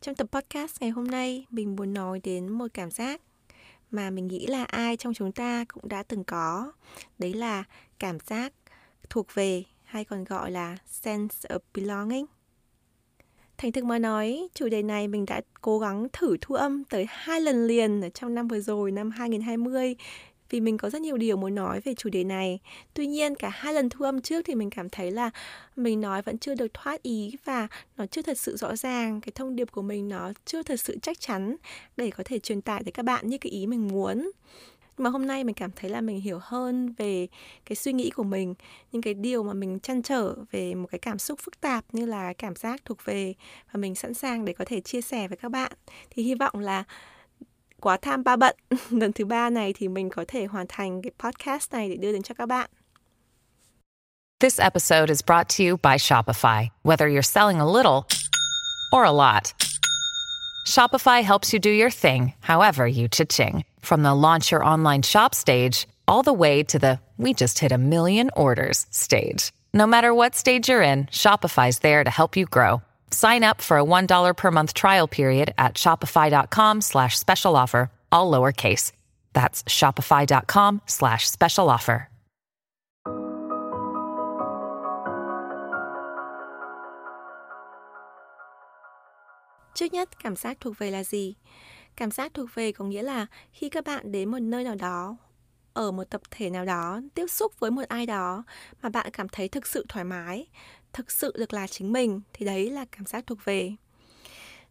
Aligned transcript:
Trong 0.00 0.14
tập 0.14 0.26
podcast 0.32 0.80
ngày 0.80 0.90
hôm 0.90 1.04
nay, 1.04 1.46
mình 1.50 1.76
muốn 1.76 1.94
nói 1.94 2.20
đến 2.24 2.48
một 2.48 2.66
cảm 2.74 2.90
giác 2.90 3.20
mà 3.90 4.10
mình 4.10 4.28
nghĩ 4.28 4.46
là 4.46 4.64
ai 4.64 4.96
trong 4.96 5.14
chúng 5.14 5.32
ta 5.32 5.64
cũng 5.68 5.88
đã 5.88 6.02
từng 6.02 6.24
có. 6.24 6.72
Đấy 7.18 7.34
là 7.34 7.64
cảm 7.98 8.18
giác 8.26 8.52
thuộc 9.10 9.34
về 9.34 9.64
hay 9.84 10.04
còn 10.04 10.24
gọi 10.24 10.50
là 10.50 10.76
sense 10.86 11.48
of 11.48 11.58
belonging. 11.74 12.26
Thành 13.58 13.72
thực 13.72 13.84
mà 13.84 13.98
nói, 13.98 14.48
chủ 14.54 14.68
đề 14.68 14.82
này 14.82 15.08
mình 15.08 15.26
đã 15.26 15.40
cố 15.60 15.78
gắng 15.78 16.06
thử 16.12 16.36
thu 16.40 16.54
âm 16.54 16.84
tới 16.84 17.06
hai 17.08 17.40
lần 17.40 17.66
liền 17.66 18.00
ở 18.00 18.08
trong 18.08 18.34
năm 18.34 18.48
vừa 18.48 18.60
rồi, 18.60 18.90
năm 18.90 19.10
2020 19.10 19.96
vì 20.50 20.60
mình 20.60 20.78
có 20.78 20.90
rất 20.90 21.02
nhiều 21.02 21.16
điều 21.16 21.36
muốn 21.36 21.54
nói 21.54 21.80
về 21.80 21.94
chủ 21.94 22.10
đề 22.10 22.24
này. 22.24 22.58
Tuy 22.94 23.06
nhiên 23.06 23.34
cả 23.34 23.48
hai 23.48 23.74
lần 23.74 23.88
thu 23.88 24.04
âm 24.04 24.20
trước 24.20 24.42
thì 24.44 24.54
mình 24.54 24.70
cảm 24.70 24.88
thấy 24.88 25.10
là 25.10 25.30
mình 25.76 26.00
nói 26.00 26.22
vẫn 26.22 26.38
chưa 26.38 26.54
được 26.54 26.74
thoát 26.74 27.02
ý 27.02 27.34
và 27.44 27.68
nó 27.96 28.06
chưa 28.06 28.22
thật 28.22 28.38
sự 28.38 28.56
rõ 28.56 28.76
ràng, 28.76 29.20
cái 29.20 29.32
thông 29.34 29.56
điệp 29.56 29.72
của 29.72 29.82
mình 29.82 30.08
nó 30.08 30.32
chưa 30.44 30.62
thật 30.62 30.80
sự 30.80 30.98
chắc 31.02 31.20
chắn 31.20 31.56
để 31.96 32.10
có 32.10 32.24
thể 32.24 32.38
truyền 32.38 32.60
tải 32.60 32.84
tới 32.84 32.92
các 32.92 33.02
bạn 33.02 33.28
như 33.28 33.38
cái 33.38 33.52
ý 33.52 33.66
mình 33.66 33.88
muốn. 33.88 34.30
Mà 34.98 35.10
hôm 35.10 35.26
nay 35.26 35.44
mình 35.44 35.54
cảm 35.54 35.70
thấy 35.76 35.90
là 35.90 36.00
mình 36.00 36.20
hiểu 36.20 36.38
hơn 36.42 36.94
về 36.98 37.26
cái 37.64 37.76
suy 37.76 37.92
nghĩ 37.92 38.10
của 38.10 38.22
mình 38.22 38.54
những 38.92 39.02
cái 39.02 39.14
điều 39.14 39.42
mà 39.42 39.52
mình 39.52 39.78
chăn 39.80 40.02
trở 40.02 40.34
về 40.50 40.74
một 40.74 40.86
cái 40.90 40.98
cảm 40.98 41.18
xúc 41.18 41.38
phức 41.42 41.60
tạp 41.60 41.84
như 41.92 42.06
là 42.06 42.32
cảm 42.32 42.56
giác 42.56 42.84
thuộc 42.84 43.04
về 43.04 43.34
và 43.72 43.78
mình 43.78 43.94
sẵn 43.94 44.14
sàng 44.14 44.44
để 44.44 44.52
có 44.52 44.64
thể 44.64 44.80
chia 44.80 45.00
sẻ 45.00 45.28
với 45.28 45.36
các 45.36 45.48
bạn. 45.48 45.72
Thì 46.10 46.22
hy 46.22 46.34
vọng 46.34 46.58
là 46.58 46.84
quá 47.80 47.96
tham 48.02 48.24
ba 48.24 48.36
bận 48.36 48.56
lần 48.90 49.12
thứ 49.12 49.24
ba 49.24 49.50
này 49.50 49.72
thì 49.76 49.88
mình 49.88 50.10
có 50.10 50.24
thể 50.28 50.46
hoàn 50.46 50.66
thành 50.68 51.02
cái 51.02 51.12
podcast 51.18 51.72
này 51.72 51.88
để 51.88 51.96
đưa 51.96 52.12
đến 52.12 52.22
cho 52.22 52.34
các 52.34 52.46
bạn. 52.46 52.70
This 54.40 54.60
episode 54.60 55.10
is 55.10 55.20
brought 55.26 55.48
to 55.48 55.64
you 55.64 55.76
by 55.76 55.98
Shopify. 55.98 56.68
Whether 56.84 57.08
you're 57.08 57.22
selling 57.22 57.60
a 57.60 57.66
little 57.66 58.06
or 58.92 59.04
a 59.04 59.10
lot, 59.10 59.52
Shopify 60.66 61.22
helps 61.22 61.52
you 61.52 61.58
do 61.58 61.70
your 61.70 61.90
thing, 61.90 62.32
however 62.40 62.86
you 62.86 63.08
cha-ching. 63.08 63.64
From 63.80 64.02
the 64.02 64.14
launch 64.14 64.52
your 64.52 64.64
online 64.64 65.02
shop 65.02 65.34
stage 65.34 65.88
all 66.06 66.22
the 66.22 66.32
way 66.32 66.62
to 66.64 66.78
the 66.78 67.00
we 67.16 67.34
just 67.34 67.58
hit 67.58 67.72
a 67.72 67.78
million 67.78 68.30
orders 68.36 68.86
stage. 68.90 69.50
No 69.74 69.86
matter 69.86 70.14
what 70.14 70.36
stage 70.36 70.68
you're 70.68 70.82
in, 70.82 71.06
Shopify's 71.06 71.80
there 71.80 72.04
to 72.04 72.10
help 72.10 72.36
you 72.36 72.46
grow. 72.46 72.80
Sign 73.10 73.44
up 73.44 73.60
for 73.60 73.78
a 73.78 73.84
$1 73.84 74.36
per 74.36 74.50
month 74.50 74.74
trial 74.74 75.06
period 75.06 75.54
at 75.56 75.74
shopify.com 75.74 76.80
slash 76.80 77.18
special 77.18 77.54
offer, 77.54 77.90
all 78.10 78.30
lowercase. 78.30 78.92
That's 79.32 79.62
shopify.com 79.62 80.80
slash 80.86 81.28
special 81.28 81.68
offer. 81.68 82.08
Trước 89.74 89.92
nhất, 89.92 90.08
cảm 90.22 90.36
giác 90.36 90.60
thuộc 90.60 90.78
về 90.78 90.90
là 90.90 91.04
gì? 91.04 91.34
Cảm 91.96 92.10
giác 92.10 92.34
thuộc 92.34 92.54
về 92.54 92.72
có 92.72 92.84
nghĩa 92.84 93.02
là 93.02 93.26
khi 93.52 93.68
các 93.68 93.84
bạn 93.84 94.12
đến 94.12 94.30
một 94.30 94.38
nơi 94.38 94.64
nào 94.64 94.74
đó 94.74 95.16
ở 95.72 95.90
một 95.90 96.04
tập 96.10 96.20
thể 96.30 96.50
nào 96.50 96.64
đó 96.64 97.00
tiếp 97.14 97.26
xúc 97.26 97.52
với 97.58 97.70
một 97.70 97.82
ai 97.88 98.06
đó 98.06 98.44
mà 98.82 98.88
bạn 98.88 99.10
cảm 99.12 99.28
thấy 99.28 99.48
thực 99.48 99.66
sự 99.66 99.86
thoải 99.88 100.04
mái 100.04 100.46
thực 100.92 101.10
sự 101.10 101.32
được 101.38 101.52
là 101.52 101.66
chính 101.66 101.92
mình, 101.92 102.20
thì 102.32 102.46
đấy 102.46 102.70
là 102.70 102.84
cảm 102.92 103.06
giác 103.06 103.26
thuộc 103.26 103.38
về. 103.44 103.72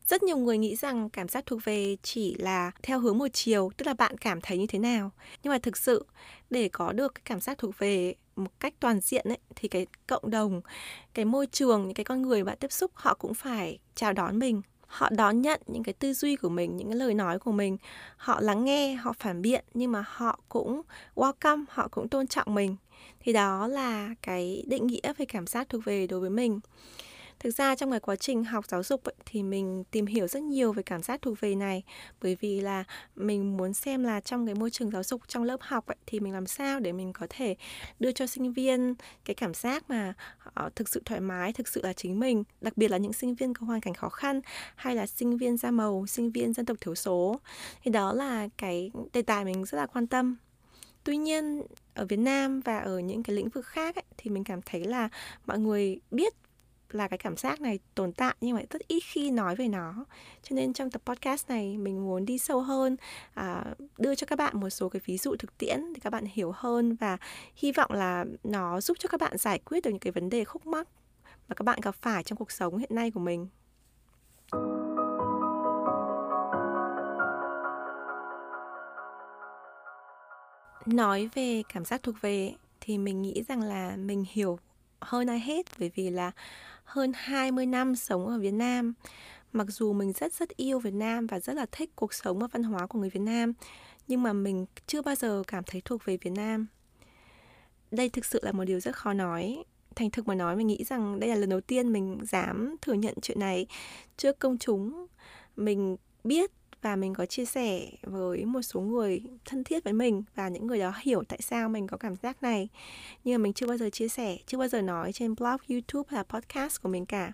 Rất 0.07 0.23
nhiều 0.23 0.37
người 0.37 0.57
nghĩ 0.57 0.75
rằng 0.75 1.09
cảm 1.09 1.27
giác 1.27 1.45
thuộc 1.45 1.59
về 1.63 1.97
chỉ 2.03 2.35
là 2.39 2.71
theo 2.83 2.99
hướng 2.99 3.17
một 3.17 3.27
chiều, 3.33 3.71
tức 3.77 3.85
là 3.87 3.93
bạn 3.93 4.17
cảm 4.17 4.41
thấy 4.41 4.57
như 4.57 4.67
thế 4.67 4.79
nào. 4.79 5.11
Nhưng 5.43 5.51
mà 5.51 5.59
thực 5.59 5.77
sự, 5.77 6.05
để 6.49 6.69
có 6.69 6.91
được 6.91 7.15
cái 7.15 7.21
cảm 7.25 7.39
giác 7.39 7.57
thuộc 7.57 7.77
về 7.77 8.13
một 8.35 8.51
cách 8.59 8.73
toàn 8.79 8.99
diện 8.99 9.25
ấy, 9.27 9.37
thì 9.55 9.67
cái 9.67 9.87
cộng 10.07 10.29
đồng, 10.29 10.61
cái 11.13 11.25
môi 11.25 11.47
trường, 11.47 11.85
những 11.85 11.93
cái 11.93 12.03
con 12.03 12.21
người 12.21 12.43
bạn 12.43 12.57
tiếp 12.59 12.71
xúc, 12.71 12.91
họ 12.93 13.13
cũng 13.13 13.33
phải 13.33 13.79
chào 13.95 14.13
đón 14.13 14.39
mình. 14.39 14.61
Họ 14.87 15.09
đón 15.09 15.41
nhận 15.41 15.61
những 15.67 15.83
cái 15.83 15.93
tư 15.93 16.13
duy 16.13 16.35
của 16.35 16.49
mình, 16.49 16.77
những 16.77 16.87
cái 16.87 16.97
lời 16.97 17.13
nói 17.13 17.39
của 17.39 17.51
mình. 17.51 17.77
Họ 18.17 18.39
lắng 18.41 18.65
nghe, 18.65 18.93
họ 18.93 19.13
phản 19.13 19.41
biện, 19.41 19.65
nhưng 19.73 19.91
mà 19.91 20.03
họ 20.07 20.39
cũng 20.49 20.81
welcome, 21.15 21.65
họ 21.69 21.87
cũng 21.91 22.09
tôn 22.09 22.27
trọng 22.27 22.55
mình 22.55 22.75
thì 23.19 23.33
đó 23.33 23.67
là 23.67 24.15
cái 24.21 24.63
định 24.67 24.87
nghĩa 24.87 25.13
về 25.17 25.25
cảm 25.25 25.47
giác 25.47 25.69
thuộc 25.69 25.85
về 25.85 26.07
đối 26.07 26.19
với 26.19 26.29
mình. 26.29 26.59
Thực 27.39 27.51
ra 27.51 27.75
trong 27.75 27.91
cái 27.91 27.99
quá 27.99 28.15
trình 28.15 28.43
học 28.43 28.65
giáo 28.67 28.83
dục 28.83 29.03
ấy, 29.03 29.15
thì 29.25 29.43
mình 29.43 29.83
tìm 29.91 30.05
hiểu 30.05 30.27
rất 30.27 30.43
nhiều 30.43 30.73
về 30.73 30.83
cảm 30.83 31.03
giác 31.03 31.21
thuộc 31.21 31.39
về 31.39 31.55
này. 31.55 31.83
Bởi 32.21 32.37
vì 32.41 32.61
là 32.61 32.83
mình 33.15 33.57
muốn 33.57 33.73
xem 33.73 34.03
là 34.03 34.19
trong 34.21 34.45
cái 34.45 34.55
môi 34.55 34.69
trường 34.71 34.91
giáo 34.91 35.03
dục 35.03 35.21
trong 35.27 35.43
lớp 35.43 35.57
học 35.61 35.85
ấy, 35.85 35.97
thì 36.05 36.19
mình 36.19 36.33
làm 36.33 36.47
sao 36.47 36.79
để 36.79 36.91
mình 36.91 37.13
có 37.13 37.27
thể 37.29 37.55
đưa 37.99 38.11
cho 38.11 38.27
sinh 38.27 38.53
viên 38.53 38.95
cái 39.25 39.35
cảm 39.35 39.53
giác 39.53 39.89
mà 39.89 40.13
họ 40.37 40.69
thực 40.75 40.89
sự 40.89 41.01
thoải 41.05 41.21
mái 41.21 41.53
thực 41.53 41.67
sự 41.67 41.81
là 41.83 41.93
chính 41.93 42.19
mình 42.19 42.43
đặc 42.61 42.77
biệt 42.77 42.91
là 42.91 42.97
những 42.97 43.13
sinh 43.13 43.35
viên 43.35 43.53
có 43.53 43.65
hoàn 43.65 43.81
cảnh 43.81 43.93
khó 43.93 44.09
khăn 44.09 44.41
hay 44.75 44.95
là 44.95 45.07
sinh 45.07 45.37
viên 45.37 45.57
da 45.57 45.71
màu 45.71 46.05
sinh 46.07 46.31
viên 46.31 46.53
dân 46.53 46.65
tộc 46.65 46.77
thiểu 46.81 46.95
số. 46.95 47.39
Thì 47.83 47.91
đó 47.91 48.13
là 48.13 48.47
cái 48.57 48.91
đề 49.13 49.21
tài 49.21 49.45
mình 49.45 49.65
rất 49.65 49.77
là 49.77 49.85
quan 49.85 50.07
tâm 50.07 50.37
tuy 51.07 51.17
nhiên 51.17 51.61
ở 51.93 52.05
Việt 52.05 52.19
Nam 52.19 52.59
và 52.59 52.79
ở 52.79 52.99
những 52.99 53.23
cái 53.23 53.35
lĩnh 53.35 53.49
vực 53.49 53.65
khác 53.65 53.95
ấy, 53.95 54.03
thì 54.17 54.29
mình 54.29 54.43
cảm 54.43 54.61
thấy 54.61 54.85
là 54.85 55.09
mọi 55.45 55.59
người 55.59 55.99
biết 56.11 56.33
là 56.89 57.07
cái 57.07 57.17
cảm 57.17 57.37
giác 57.37 57.61
này 57.61 57.79
tồn 57.95 58.11
tại 58.11 58.35
nhưng 58.41 58.55
mà 58.55 58.61
rất 58.69 58.87
ít 58.87 58.99
khi 58.99 59.31
nói 59.31 59.55
về 59.55 59.67
nó. 59.67 60.05
Cho 60.43 60.55
nên 60.55 60.73
trong 60.73 60.89
tập 60.89 61.01
podcast 61.05 61.49
này 61.49 61.77
mình 61.77 62.05
muốn 62.05 62.25
đi 62.25 62.37
sâu 62.37 62.61
hơn 62.61 62.95
à, 63.33 63.65
đưa 63.97 64.15
cho 64.15 64.27
các 64.27 64.35
bạn 64.35 64.59
một 64.59 64.69
số 64.69 64.89
cái 64.89 65.01
ví 65.05 65.17
dụ 65.17 65.35
thực 65.35 65.57
tiễn 65.57 65.93
để 65.93 65.99
các 66.03 66.09
bạn 66.09 66.25
hiểu 66.25 66.51
hơn 66.55 66.95
và 66.95 67.17
hy 67.55 67.71
vọng 67.71 67.91
là 67.91 68.25
nó 68.43 68.81
giúp 68.81 68.97
cho 68.99 69.09
các 69.09 69.21
bạn 69.21 69.37
giải 69.37 69.59
quyết 69.59 69.83
được 69.83 69.91
những 69.91 69.99
cái 69.99 70.11
vấn 70.11 70.29
đề 70.29 70.43
khúc 70.43 70.65
mắc 70.65 70.87
mà 71.47 71.55
các 71.55 71.63
bạn 71.63 71.79
gặp 71.81 71.95
phải 71.95 72.23
trong 72.23 72.37
cuộc 72.37 72.51
sống 72.51 72.77
hiện 72.77 72.95
nay 72.95 73.11
của 73.11 73.19
mình. 73.19 73.47
Nói 80.87 81.29
về 81.35 81.63
cảm 81.73 81.85
giác 81.85 82.03
thuộc 82.03 82.15
về 82.21 82.53
thì 82.81 82.97
mình 82.97 83.21
nghĩ 83.21 83.43
rằng 83.47 83.61
là 83.61 83.95
mình 83.97 84.25
hiểu 84.31 84.59
hơn 85.01 85.29
ai 85.29 85.39
hết 85.39 85.65
bởi 85.79 85.91
vì 85.95 86.09
là 86.09 86.31
hơn 86.83 87.11
20 87.15 87.65
năm 87.65 87.95
sống 87.95 88.27
ở 88.27 88.39
Việt 88.39 88.53
Nam. 88.53 88.93
Mặc 89.53 89.67
dù 89.69 89.93
mình 89.93 90.13
rất 90.13 90.33
rất 90.33 90.49
yêu 90.49 90.79
Việt 90.79 90.93
Nam 90.93 91.27
và 91.27 91.39
rất 91.39 91.53
là 91.53 91.65
thích 91.71 91.89
cuộc 91.95 92.13
sống 92.13 92.39
và 92.39 92.47
văn 92.47 92.63
hóa 92.63 92.87
của 92.87 92.99
người 92.99 93.09
Việt 93.09 93.19
Nam, 93.19 93.53
nhưng 94.07 94.23
mà 94.23 94.33
mình 94.33 94.65
chưa 94.87 95.01
bao 95.01 95.15
giờ 95.15 95.43
cảm 95.47 95.63
thấy 95.63 95.81
thuộc 95.85 96.05
về 96.05 96.17
Việt 96.17 96.29
Nam. 96.29 96.67
Đây 97.91 98.09
thực 98.09 98.25
sự 98.25 98.39
là 98.43 98.51
một 98.51 98.63
điều 98.63 98.79
rất 98.79 98.95
khó 98.95 99.13
nói. 99.13 99.63
Thành 99.95 100.11
thực 100.11 100.27
mà 100.27 100.35
nói 100.35 100.55
mình 100.55 100.67
nghĩ 100.67 100.83
rằng 100.83 101.19
đây 101.19 101.29
là 101.29 101.35
lần 101.35 101.49
đầu 101.49 101.61
tiên 101.61 101.93
mình 101.93 102.17
dám 102.23 102.75
thừa 102.81 102.93
nhận 102.93 103.13
chuyện 103.21 103.39
này 103.39 103.67
trước 104.17 104.39
công 104.39 104.57
chúng. 104.57 105.07
Mình 105.55 105.97
biết 106.23 106.51
và 106.81 106.95
mình 106.95 107.13
có 107.13 107.25
chia 107.25 107.45
sẻ 107.45 107.87
với 108.01 108.45
một 108.45 108.61
số 108.61 108.79
người 108.81 109.21
thân 109.45 109.63
thiết 109.63 109.83
với 109.83 109.93
mình 109.93 110.23
và 110.35 110.49
những 110.49 110.67
người 110.67 110.79
đó 110.79 110.93
hiểu 111.01 111.23
tại 111.27 111.39
sao 111.41 111.69
mình 111.69 111.87
có 111.87 111.97
cảm 111.97 112.15
giác 112.15 112.43
này. 112.43 112.69
Nhưng 113.23 113.33
mà 113.33 113.43
mình 113.43 113.53
chưa 113.53 113.67
bao 113.67 113.77
giờ 113.77 113.89
chia 113.89 114.07
sẻ, 114.07 114.37
chưa 114.45 114.57
bao 114.57 114.67
giờ 114.67 114.81
nói 114.81 115.13
trên 115.13 115.35
blog, 115.35 115.57
youtube 115.69 116.07
hay 116.09 116.17
là 116.17 116.23
podcast 116.23 116.81
của 116.81 116.89
mình 116.89 117.05
cả. 117.05 117.31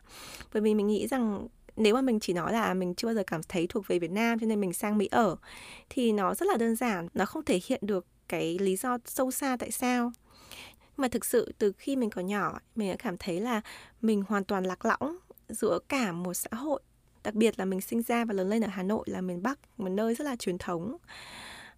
Bởi 0.54 0.62
vì 0.62 0.74
mình 0.74 0.88
nghĩ 0.88 1.08
rằng 1.08 1.48
nếu 1.76 1.94
mà 1.94 2.02
mình 2.02 2.20
chỉ 2.20 2.34
nói 2.34 2.54
là 2.54 2.74
mình 2.74 2.96
chưa 2.96 3.08
bao 3.08 3.16
giờ 3.16 3.24
cảm 3.28 3.42
thấy 3.50 3.68
thuộc 3.68 3.88
về 3.88 4.00
Việt 4.00 4.12
Nam 4.12 4.40
cho 4.40 4.48
nên 4.48 4.62
mình 4.62 4.74
sang 4.74 4.98
Mỹ 4.98 5.08
ở, 5.12 5.36
thì 5.90 6.12
nó 6.12 6.36
rất 6.36 6.46
là 6.48 6.58
đơn 6.58 6.76
giản. 6.76 7.08
Nó 7.14 7.26
không 7.26 7.46
thể 7.46 7.60
hiện 7.68 7.80
được 7.84 8.06
cái 8.28 8.60
lý 8.60 8.76
do 8.76 8.98
sâu 9.06 9.32
xa 9.32 9.58
tại 9.60 9.72
sao. 9.72 10.12
Mà 10.98 11.08
thực 11.08 11.26
sự 11.26 11.54
từ 11.58 11.72
khi 11.72 11.96
mình 11.96 12.10
còn 12.10 12.26
nhỏ, 12.26 12.60
mình 12.76 12.90
đã 12.90 12.96
cảm 13.00 13.18
thấy 13.18 13.40
là 13.40 13.62
mình 14.02 14.24
hoàn 14.28 14.44
toàn 14.44 14.64
lạc 14.64 14.86
lõng 14.86 15.18
giữa 15.50 15.80
cả 15.90 16.12
một 16.12 16.34
xã 16.34 16.50
hội 16.58 16.82
đặc 17.24 17.34
biệt 17.34 17.60
là 17.60 17.66
mình 17.66 17.82
sinh 17.82 18.02
ra 18.02 18.26
và 18.26 18.34
lớn 18.34 18.50
lên 18.50 18.64
ở 18.64 18.68
Hà 18.72 18.84
Nội 18.84 19.04
là 19.08 19.22
miền 19.22 19.44
Bắc 19.44 19.60
một 19.78 19.90
nơi 19.90 20.16
rất 20.16 20.26
là 20.26 20.36
truyền 20.36 20.58
thống. 20.58 20.98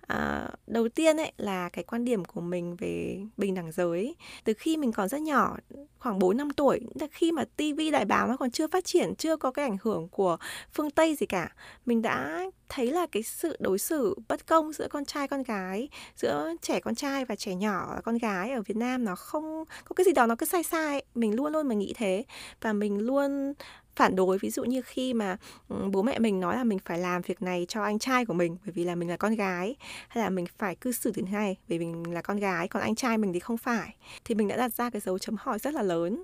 À, 0.08 0.50
đầu 0.68 0.90
tiên 0.90 1.18
ấy 1.18 1.32
là 1.38 1.70
cái 1.70 1.84
quan 1.84 2.06
điểm 2.06 2.26
của 2.26 2.42
mình 2.42 2.76
về 2.76 3.22
bình 3.38 3.56
đẳng 3.56 3.72
giới. 3.72 4.16
Từ 4.44 4.54
khi 4.54 4.78
mình 4.78 4.92
còn 4.92 5.10
rất 5.10 5.22
nhỏ 5.22 5.58
khoảng 6.00 6.20
4 6.20 6.38
năm 6.38 6.50
tuổi 6.50 6.80
khi 7.12 7.32
mà 7.32 7.44
tivi 7.58 7.92
đại 7.92 8.06
báo 8.06 8.28
nó 8.28 8.38
còn 8.38 8.52
chưa 8.52 8.68
phát 8.68 8.86
triển 8.86 9.16
chưa 9.16 9.38
có 9.38 9.52
cái 9.52 9.66
ảnh 9.66 9.78
hưởng 9.82 10.08
của 10.10 10.38
phương 10.74 10.92
Tây 10.92 11.16
gì 11.16 11.26
cả 11.26 11.54
mình 11.86 12.02
đã 12.02 12.46
thấy 12.70 12.92
là 12.92 13.08
cái 13.12 13.24
sự 13.24 13.58
đối 13.60 13.80
xử 13.80 14.16
bất 14.28 14.48
công 14.48 14.74
giữa 14.74 14.88
con 14.88 15.06
trai 15.06 15.28
con 15.28 15.44
gái 15.44 15.90
giữa 16.16 16.54
trẻ 16.62 16.80
con 16.80 16.96
trai 16.96 17.26
và 17.26 17.36
trẻ 17.36 17.56
nhỏ 17.56 18.00
con 18.04 18.18
gái 18.18 18.52
ở 18.52 18.62
Việt 18.62 18.78
Nam 18.78 19.06
nó 19.06 19.16
không 19.16 19.64
có 19.86 19.94
cái 19.94 20.06
gì 20.06 20.12
đó 20.12 20.26
nó 20.26 20.36
cứ 20.36 20.46
sai 20.46 20.64
sai 20.64 21.04
mình 21.16 21.36
luôn 21.36 21.54
luôn 21.54 21.68
mình 21.68 21.80
nghĩ 21.80 21.94
thế. 21.98 22.24
Và 22.62 22.74
mình 22.74 23.00
luôn 23.00 23.54
phản 23.96 24.16
đối. 24.16 24.38
Ví 24.38 24.50
dụ 24.50 24.64
như 24.64 24.82
khi 24.82 25.14
mà 25.14 25.38
ừ, 25.70 25.76
bố 25.92 26.02
mẹ 26.02 26.20
mình 26.20 26.40
nói 26.40 26.56
là 26.56 26.64
mình 26.64 26.80
phải 26.86 27.00
làm 27.00 27.22
việc 27.22 27.42
này 27.42 27.66
cho 27.70 27.84
anh 27.84 28.00
trai 28.00 28.26
của 28.26 28.34
mình 28.34 28.58
bởi 28.66 28.72
vì 28.72 28.84
là 28.84 28.96
mình 28.96 29.10
là 29.10 29.18
con 29.18 29.36
gái 29.36 29.76
hay 30.08 30.24
là 30.24 30.30
mình 30.30 30.46
phải 30.58 30.76
cư 30.76 30.92
xử 30.92 31.12
thế 31.12 31.22
này 31.32 31.58
bởi 31.70 31.78
vì 31.78 31.86
mình 31.86 32.14
là 32.14 32.22
con 32.22 32.38
gái 32.38 32.68
còn 32.68 32.82
anh 32.82 32.96
trai 32.96 33.18
mình 33.18 33.34
thì 33.34 33.40
không 33.40 33.58
phải 33.58 33.96
thì 34.26 34.36
mình 34.36 34.48
đã 34.48 34.56
đặt 34.58 34.74
ra 34.74 34.90
cái 34.90 35.02
dấu 35.02 35.20
chấm 35.20 35.36
hỏi 35.40 35.60
rất 35.60 35.74
là 35.74 35.82
lớn. 35.82 36.24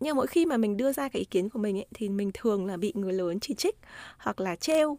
Nhưng 0.00 0.16
mỗi 0.16 0.26
khi 0.26 0.46
mà 0.46 0.56
mình 0.56 0.76
đưa 0.76 0.92
ra 0.92 1.08
cái 1.08 1.20
ý 1.20 1.24
kiến 1.24 1.48
của 1.48 1.58
mình 1.58 1.78
ấy, 1.78 1.86
thì 1.94 2.08
mình 2.08 2.30
thường 2.34 2.66
là 2.66 2.76
bị 2.76 2.92
người 2.94 3.12
lớn 3.12 3.40
chỉ 3.40 3.54
trích 3.54 3.76
hoặc 4.18 4.40
là 4.40 4.56
trêu 4.56 4.98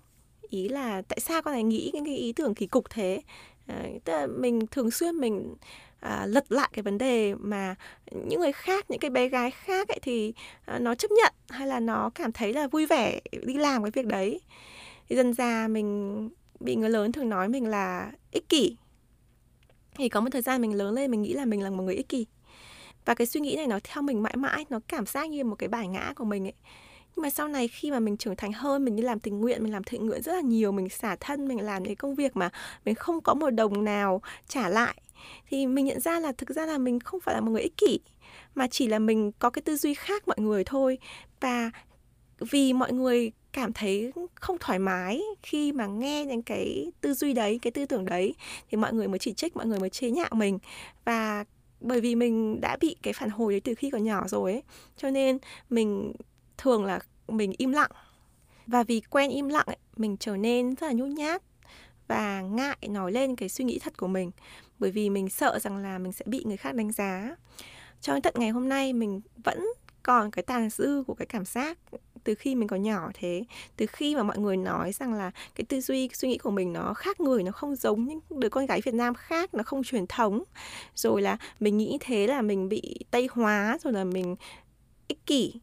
ý 0.50 0.70
là 0.70 1.02
tại 1.02 1.20
sao 1.20 1.42
con 1.42 1.54
này 1.54 1.64
nghĩ 1.64 1.92
những 1.94 2.06
cái 2.06 2.18
ý 2.18 2.34
tưởng 2.34 2.56
kỳ 2.56 2.68
cục 2.68 2.90
thế? 2.90 3.22
À, 3.68 3.84
tức 4.04 4.14
là 4.14 4.28
mình 4.28 4.68
thường 4.68 4.92
xuyên 4.92 5.16
mình 5.16 5.56
à, 6.02 6.26
lật 6.26 6.52
lại 6.52 6.70
cái 6.74 6.84
vấn 6.84 6.98
đề 6.98 7.36
mà 7.36 7.76
những 8.12 8.40
người 8.40 8.52
khác 8.52 8.86
những 8.90 9.00
cái 9.00 9.10
bé 9.10 9.28
gái 9.28 9.52
khác 9.52 9.88
ấy 9.88 10.00
thì 10.02 10.34
à, 10.66 10.80
nó 10.80 10.96
chấp 10.96 11.12
nhận 11.12 11.34
hay 11.50 11.68
là 11.68 11.80
nó 11.80 12.10
cảm 12.16 12.32
thấy 12.32 12.54
là 12.54 12.68
vui 12.68 12.86
vẻ 12.86 13.20
đi 13.46 13.54
làm 13.54 13.84
cái 13.84 13.92
việc 13.92 14.06
đấy. 14.06 14.42
Thì 15.10 15.16
dần 15.16 15.34
già 15.34 15.68
mình 15.68 16.30
bị 16.60 16.76
người 16.76 16.90
lớn 16.90 17.12
thường 17.12 17.30
nói 17.30 17.50
mình 17.50 17.68
là 17.68 18.12
ích 18.32 18.50
kỷ. 18.50 18.78
Thì 19.96 20.10
có 20.10 20.22
một 20.22 20.30
thời 20.32 20.42
gian 20.42 20.62
mình 20.62 20.74
lớn 20.74 20.94
lên 20.94 21.12
mình 21.12 21.22
nghĩ 21.22 21.34
là 21.34 21.46
mình 21.46 21.62
là 21.62 21.70
một 21.70 21.84
người 21.84 21.96
ích 21.96 22.10
kỷ. 22.10 22.26
Và 23.06 23.14
cái 23.14 23.28
suy 23.28 23.40
nghĩ 23.40 23.56
này 23.56 23.68
nó 23.68 23.80
theo 23.84 24.02
mình 24.02 24.24
mãi 24.24 24.36
mãi 24.38 24.66
nó 24.70 24.80
cảm 24.88 25.06
giác 25.06 25.30
như 25.30 25.44
một 25.44 25.56
cái 25.56 25.70
bài 25.70 25.88
ngã 25.88 26.14
của 26.16 26.26
mình 26.26 26.48
ấy. 26.48 26.54
Nhưng 27.16 27.24
mà 27.24 27.30
sau 27.30 27.48
này 27.48 27.68
khi 27.68 27.92
mà 27.92 28.00
mình 28.00 28.18
trưởng 28.18 28.36
thành 28.36 28.54
hơn 28.54 28.86
mình 28.86 28.96
đi 28.96 29.04
làm 29.04 29.20
tình 29.20 29.40
nguyện 29.40 29.64
mình 29.64 29.74
làm 29.74 29.84
thiện 29.84 30.06
nguyện 30.06 30.22
rất 30.22 30.34
là 30.34 30.42
nhiều 30.42 30.72
mình 30.72 30.90
xả 30.90 31.16
thân 31.20 31.48
mình 31.48 31.62
làm 31.62 31.84
những 31.84 31.96
công 31.96 32.16
việc 32.16 32.36
mà 32.36 32.50
mình 32.86 32.96
không 32.96 33.22
có 33.22 33.34
một 33.34 33.50
đồng 33.50 33.84
nào 33.84 34.22
trả 34.48 34.70
lại 34.70 34.96
thì 35.50 35.68
mình 35.68 35.86
nhận 35.86 36.00
ra 36.00 36.20
là 36.20 36.32
thực 36.32 36.50
ra 36.50 36.66
là 36.66 36.78
mình 36.78 37.00
không 37.00 37.20
phải 37.20 37.36
là 37.36 37.42
một 37.42 37.52
người 37.52 37.62
ích 37.62 37.78
kỷ 37.78 38.00
mà 38.56 38.68
chỉ 38.68 38.88
là 38.88 39.00
mình 39.00 39.32
có 39.40 39.50
cái 39.50 39.62
tư 39.62 39.76
duy 39.76 39.94
khác 39.94 40.28
mọi 40.28 40.38
người 40.40 40.64
thôi. 40.64 40.98
Và 41.40 41.72
vì 42.40 42.74
mọi 42.74 42.94
người 42.94 43.32
cảm 43.54 43.74
thấy 43.74 44.12
không 44.36 44.58
thoải 44.60 44.80
mái 44.80 45.22
khi 45.44 45.72
mà 45.72 45.88
nghe 45.88 46.26
những 46.26 46.42
cái 46.42 46.92
tư 47.02 47.14
duy 47.14 47.34
đấy 47.34 47.60
cái 47.62 47.72
tư 47.72 47.86
tưởng 47.86 48.06
đấy 48.06 48.36
thì 48.72 48.78
mọi 48.78 48.94
người 48.94 49.08
mới 49.08 49.20
chỉ 49.20 49.34
trích 49.34 49.56
mọi 49.56 49.66
người 49.66 49.80
mới 49.80 49.90
chế 49.90 50.12
nhạo 50.12 50.30
mình. 50.32 50.60
Và 51.06 51.46
bởi 51.80 52.02
vì 52.02 52.16
mình 52.16 52.62
đã 52.62 52.78
bị 52.82 52.96
cái 53.02 53.14
phản 53.14 53.30
hồi 53.30 53.54
đấy 53.54 53.60
từ 53.60 53.76
khi 53.76 53.90
còn 53.90 54.04
nhỏ 54.04 54.24
rồi 54.28 54.52
ấy 54.52 54.64
cho 54.98 55.10
nên 55.10 55.38
mình 55.70 56.14
thường 56.58 56.86
là 56.86 57.00
mình 57.28 57.54
im 57.58 57.72
lặng. 57.72 57.92
Và 58.68 58.84
vì 58.84 59.02
quen 59.10 59.30
im 59.30 59.48
lặng 59.48 59.66
ấy, 59.66 59.78
mình 59.98 60.18
trở 60.18 60.38
nên 60.38 60.76
rất 60.76 60.88
là 60.88 60.94
nhút 60.94 61.10
nhát 61.10 61.42
và 62.08 62.42
ngại 62.42 62.78
nói 62.90 63.12
lên 63.12 63.36
cái 63.36 63.50
suy 63.50 63.66
nghĩ 63.66 63.80
thật 63.80 63.98
của 63.98 64.08
mình 64.08 64.32
bởi 64.82 64.92
vì 64.92 65.10
mình 65.10 65.30
sợ 65.30 65.60
rằng 65.60 65.78
là 65.78 65.98
mình 65.98 66.12
sẽ 66.12 66.26
bị 66.28 66.44
người 66.46 66.58
khác 66.58 66.76
đánh 66.76 66.92
giá. 66.92 67.36
Cho 68.02 68.14
đến 68.14 68.22
tận 68.22 68.34
ngày 68.38 68.50
hôm 68.50 68.70
nay, 68.70 68.94
mình 68.94 69.22
vẫn 69.44 69.66
còn 70.04 70.32
cái 70.32 70.44
tàn 70.44 70.70
dư 70.70 71.04
của 71.08 71.14
cái 71.14 71.26
cảm 71.26 71.46
giác 71.46 71.78
từ 72.24 72.36
khi 72.36 72.56
mình 72.56 72.68
còn 72.68 72.82
nhỏ 72.82 73.10
thế. 73.14 73.44
Từ 73.78 73.86
khi 73.86 74.16
mà 74.16 74.24
mọi 74.24 74.38
người 74.38 74.58
nói 74.58 74.92
rằng 74.92 75.14
là 75.14 75.32
cái 75.56 75.66
tư 75.66 75.82
duy 75.82 76.08
cái 76.08 76.16
suy 76.16 76.30
nghĩ 76.30 76.38
của 76.38 76.52
mình 76.52 76.74
nó 76.74 76.94
khác 76.94 77.20
người, 77.20 77.44
nó 77.44 77.52
không 77.52 77.76
giống 77.76 78.06
những 78.06 78.20
đứa 78.30 78.50
con 78.50 78.66
gái 78.66 78.82
Việt 78.82 78.94
Nam 78.94 79.14
khác, 79.14 79.54
nó 79.54 79.64
không 79.64 79.84
truyền 79.84 80.08
thống. 80.08 80.44
Rồi 80.96 81.22
là 81.22 81.38
mình 81.60 81.78
nghĩ 81.78 81.98
thế 82.02 82.28
là 82.28 82.42
mình 82.42 82.70
bị 82.70 83.00
tây 83.12 83.28
hóa, 83.32 83.78
rồi 83.84 83.94
là 83.94 84.04
mình 84.04 84.36
ích 85.08 85.26
kỷ. 85.26 85.54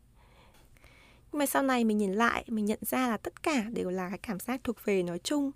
Nhưng 1.33 1.39
mà 1.39 1.47
sau 1.47 1.63
này 1.63 1.85
mình 1.85 1.99
nhìn 1.99 2.13
lại, 2.13 2.45
mình 2.47 2.65
nhận 2.65 2.79
ra 2.83 3.09
là 3.09 3.17
tất 3.17 3.43
cả 3.43 3.63
đều 3.73 3.91
là 3.91 4.09
cái 4.09 4.19
cảm 4.19 4.41
giác 4.41 4.61
thuộc 4.65 4.77
về 4.85 5.03
nói 5.03 5.19
chung. 5.25 5.51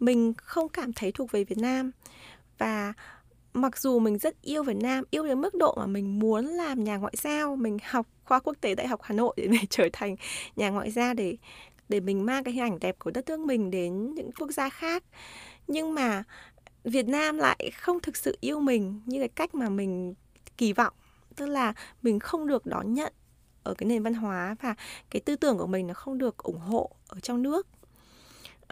Mình 0.00 0.34
không 0.36 0.68
cảm 0.68 0.92
thấy 0.92 1.12
thuộc 1.12 1.32
về 1.32 1.44
Việt 1.44 1.58
Nam 1.58 1.90
và 2.58 2.92
mặc 3.54 3.78
dù 3.78 3.98
mình 3.98 4.18
rất 4.18 4.42
yêu 4.42 4.62
Việt 4.62 4.76
Nam, 4.76 5.04
yêu 5.10 5.26
đến 5.26 5.40
mức 5.40 5.54
độ 5.54 5.74
mà 5.76 5.86
mình 5.86 6.18
muốn 6.18 6.46
làm 6.46 6.84
nhà 6.84 6.96
ngoại 6.96 7.14
giao, 7.16 7.56
mình 7.56 7.78
học 7.84 8.06
khoa 8.24 8.40
quốc 8.40 8.56
tế 8.60 8.74
Đại 8.74 8.88
học 8.88 9.00
Hà 9.02 9.14
Nội 9.14 9.34
để 9.36 9.48
mình 9.48 9.64
trở 9.70 9.88
thành 9.92 10.16
nhà 10.56 10.70
ngoại 10.70 10.90
giao 10.90 11.14
để 11.14 11.36
để 11.88 12.00
mình 12.00 12.26
mang 12.26 12.44
cái 12.44 12.54
hình 12.54 12.62
ảnh 12.62 12.78
đẹp 12.80 12.96
của 12.98 13.10
đất 13.10 13.28
nước 13.28 13.40
mình 13.40 13.70
đến 13.70 14.14
những 14.14 14.30
quốc 14.32 14.50
gia 14.50 14.68
khác. 14.68 15.04
Nhưng 15.66 15.94
mà 15.94 16.24
Việt 16.84 17.08
Nam 17.08 17.38
lại 17.38 17.70
không 17.76 18.00
thực 18.00 18.16
sự 18.16 18.38
yêu 18.40 18.60
mình 18.60 19.00
như 19.06 19.18
cái 19.18 19.28
cách 19.28 19.54
mà 19.54 19.68
mình 19.68 20.14
kỳ 20.58 20.72
vọng, 20.72 20.92
tức 21.36 21.46
là 21.46 21.72
mình 22.02 22.18
không 22.18 22.46
được 22.46 22.66
đón 22.66 22.94
nhận 22.94 23.12
ở 23.62 23.74
cái 23.74 23.86
nền 23.88 24.02
văn 24.02 24.14
hóa 24.14 24.56
và 24.60 24.74
cái 25.10 25.20
tư 25.20 25.36
tưởng 25.36 25.58
của 25.58 25.66
mình 25.66 25.86
nó 25.86 25.94
không 25.94 26.18
được 26.18 26.38
ủng 26.38 26.58
hộ 26.58 26.90
ở 27.08 27.20
trong 27.20 27.42
nước. 27.42 27.66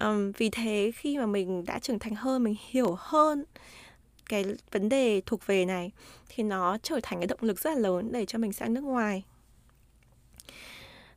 Um, 0.00 0.32
vì 0.32 0.50
thế 0.50 0.92
khi 0.94 1.18
mà 1.18 1.26
mình 1.26 1.64
đã 1.64 1.78
trưởng 1.78 1.98
thành 1.98 2.14
hơn, 2.14 2.44
mình 2.44 2.54
hiểu 2.70 2.96
hơn 2.98 3.44
cái 4.28 4.44
vấn 4.70 4.88
đề 4.88 5.22
thuộc 5.26 5.46
về 5.46 5.64
này 5.64 5.90
thì 6.28 6.42
nó 6.42 6.78
trở 6.82 7.00
thành 7.02 7.20
cái 7.20 7.26
động 7.26 7.38
lực 7.42 7.60
rất 7.60 7.70
là 7.70 7.78
lớn 7.78 8.12
để 8.12 8.26
cho 8.26 8.38
mình 8.38 8.52
sang 8.52 8.74
nước 8.74 8.84
ngoài. 8.84 9.24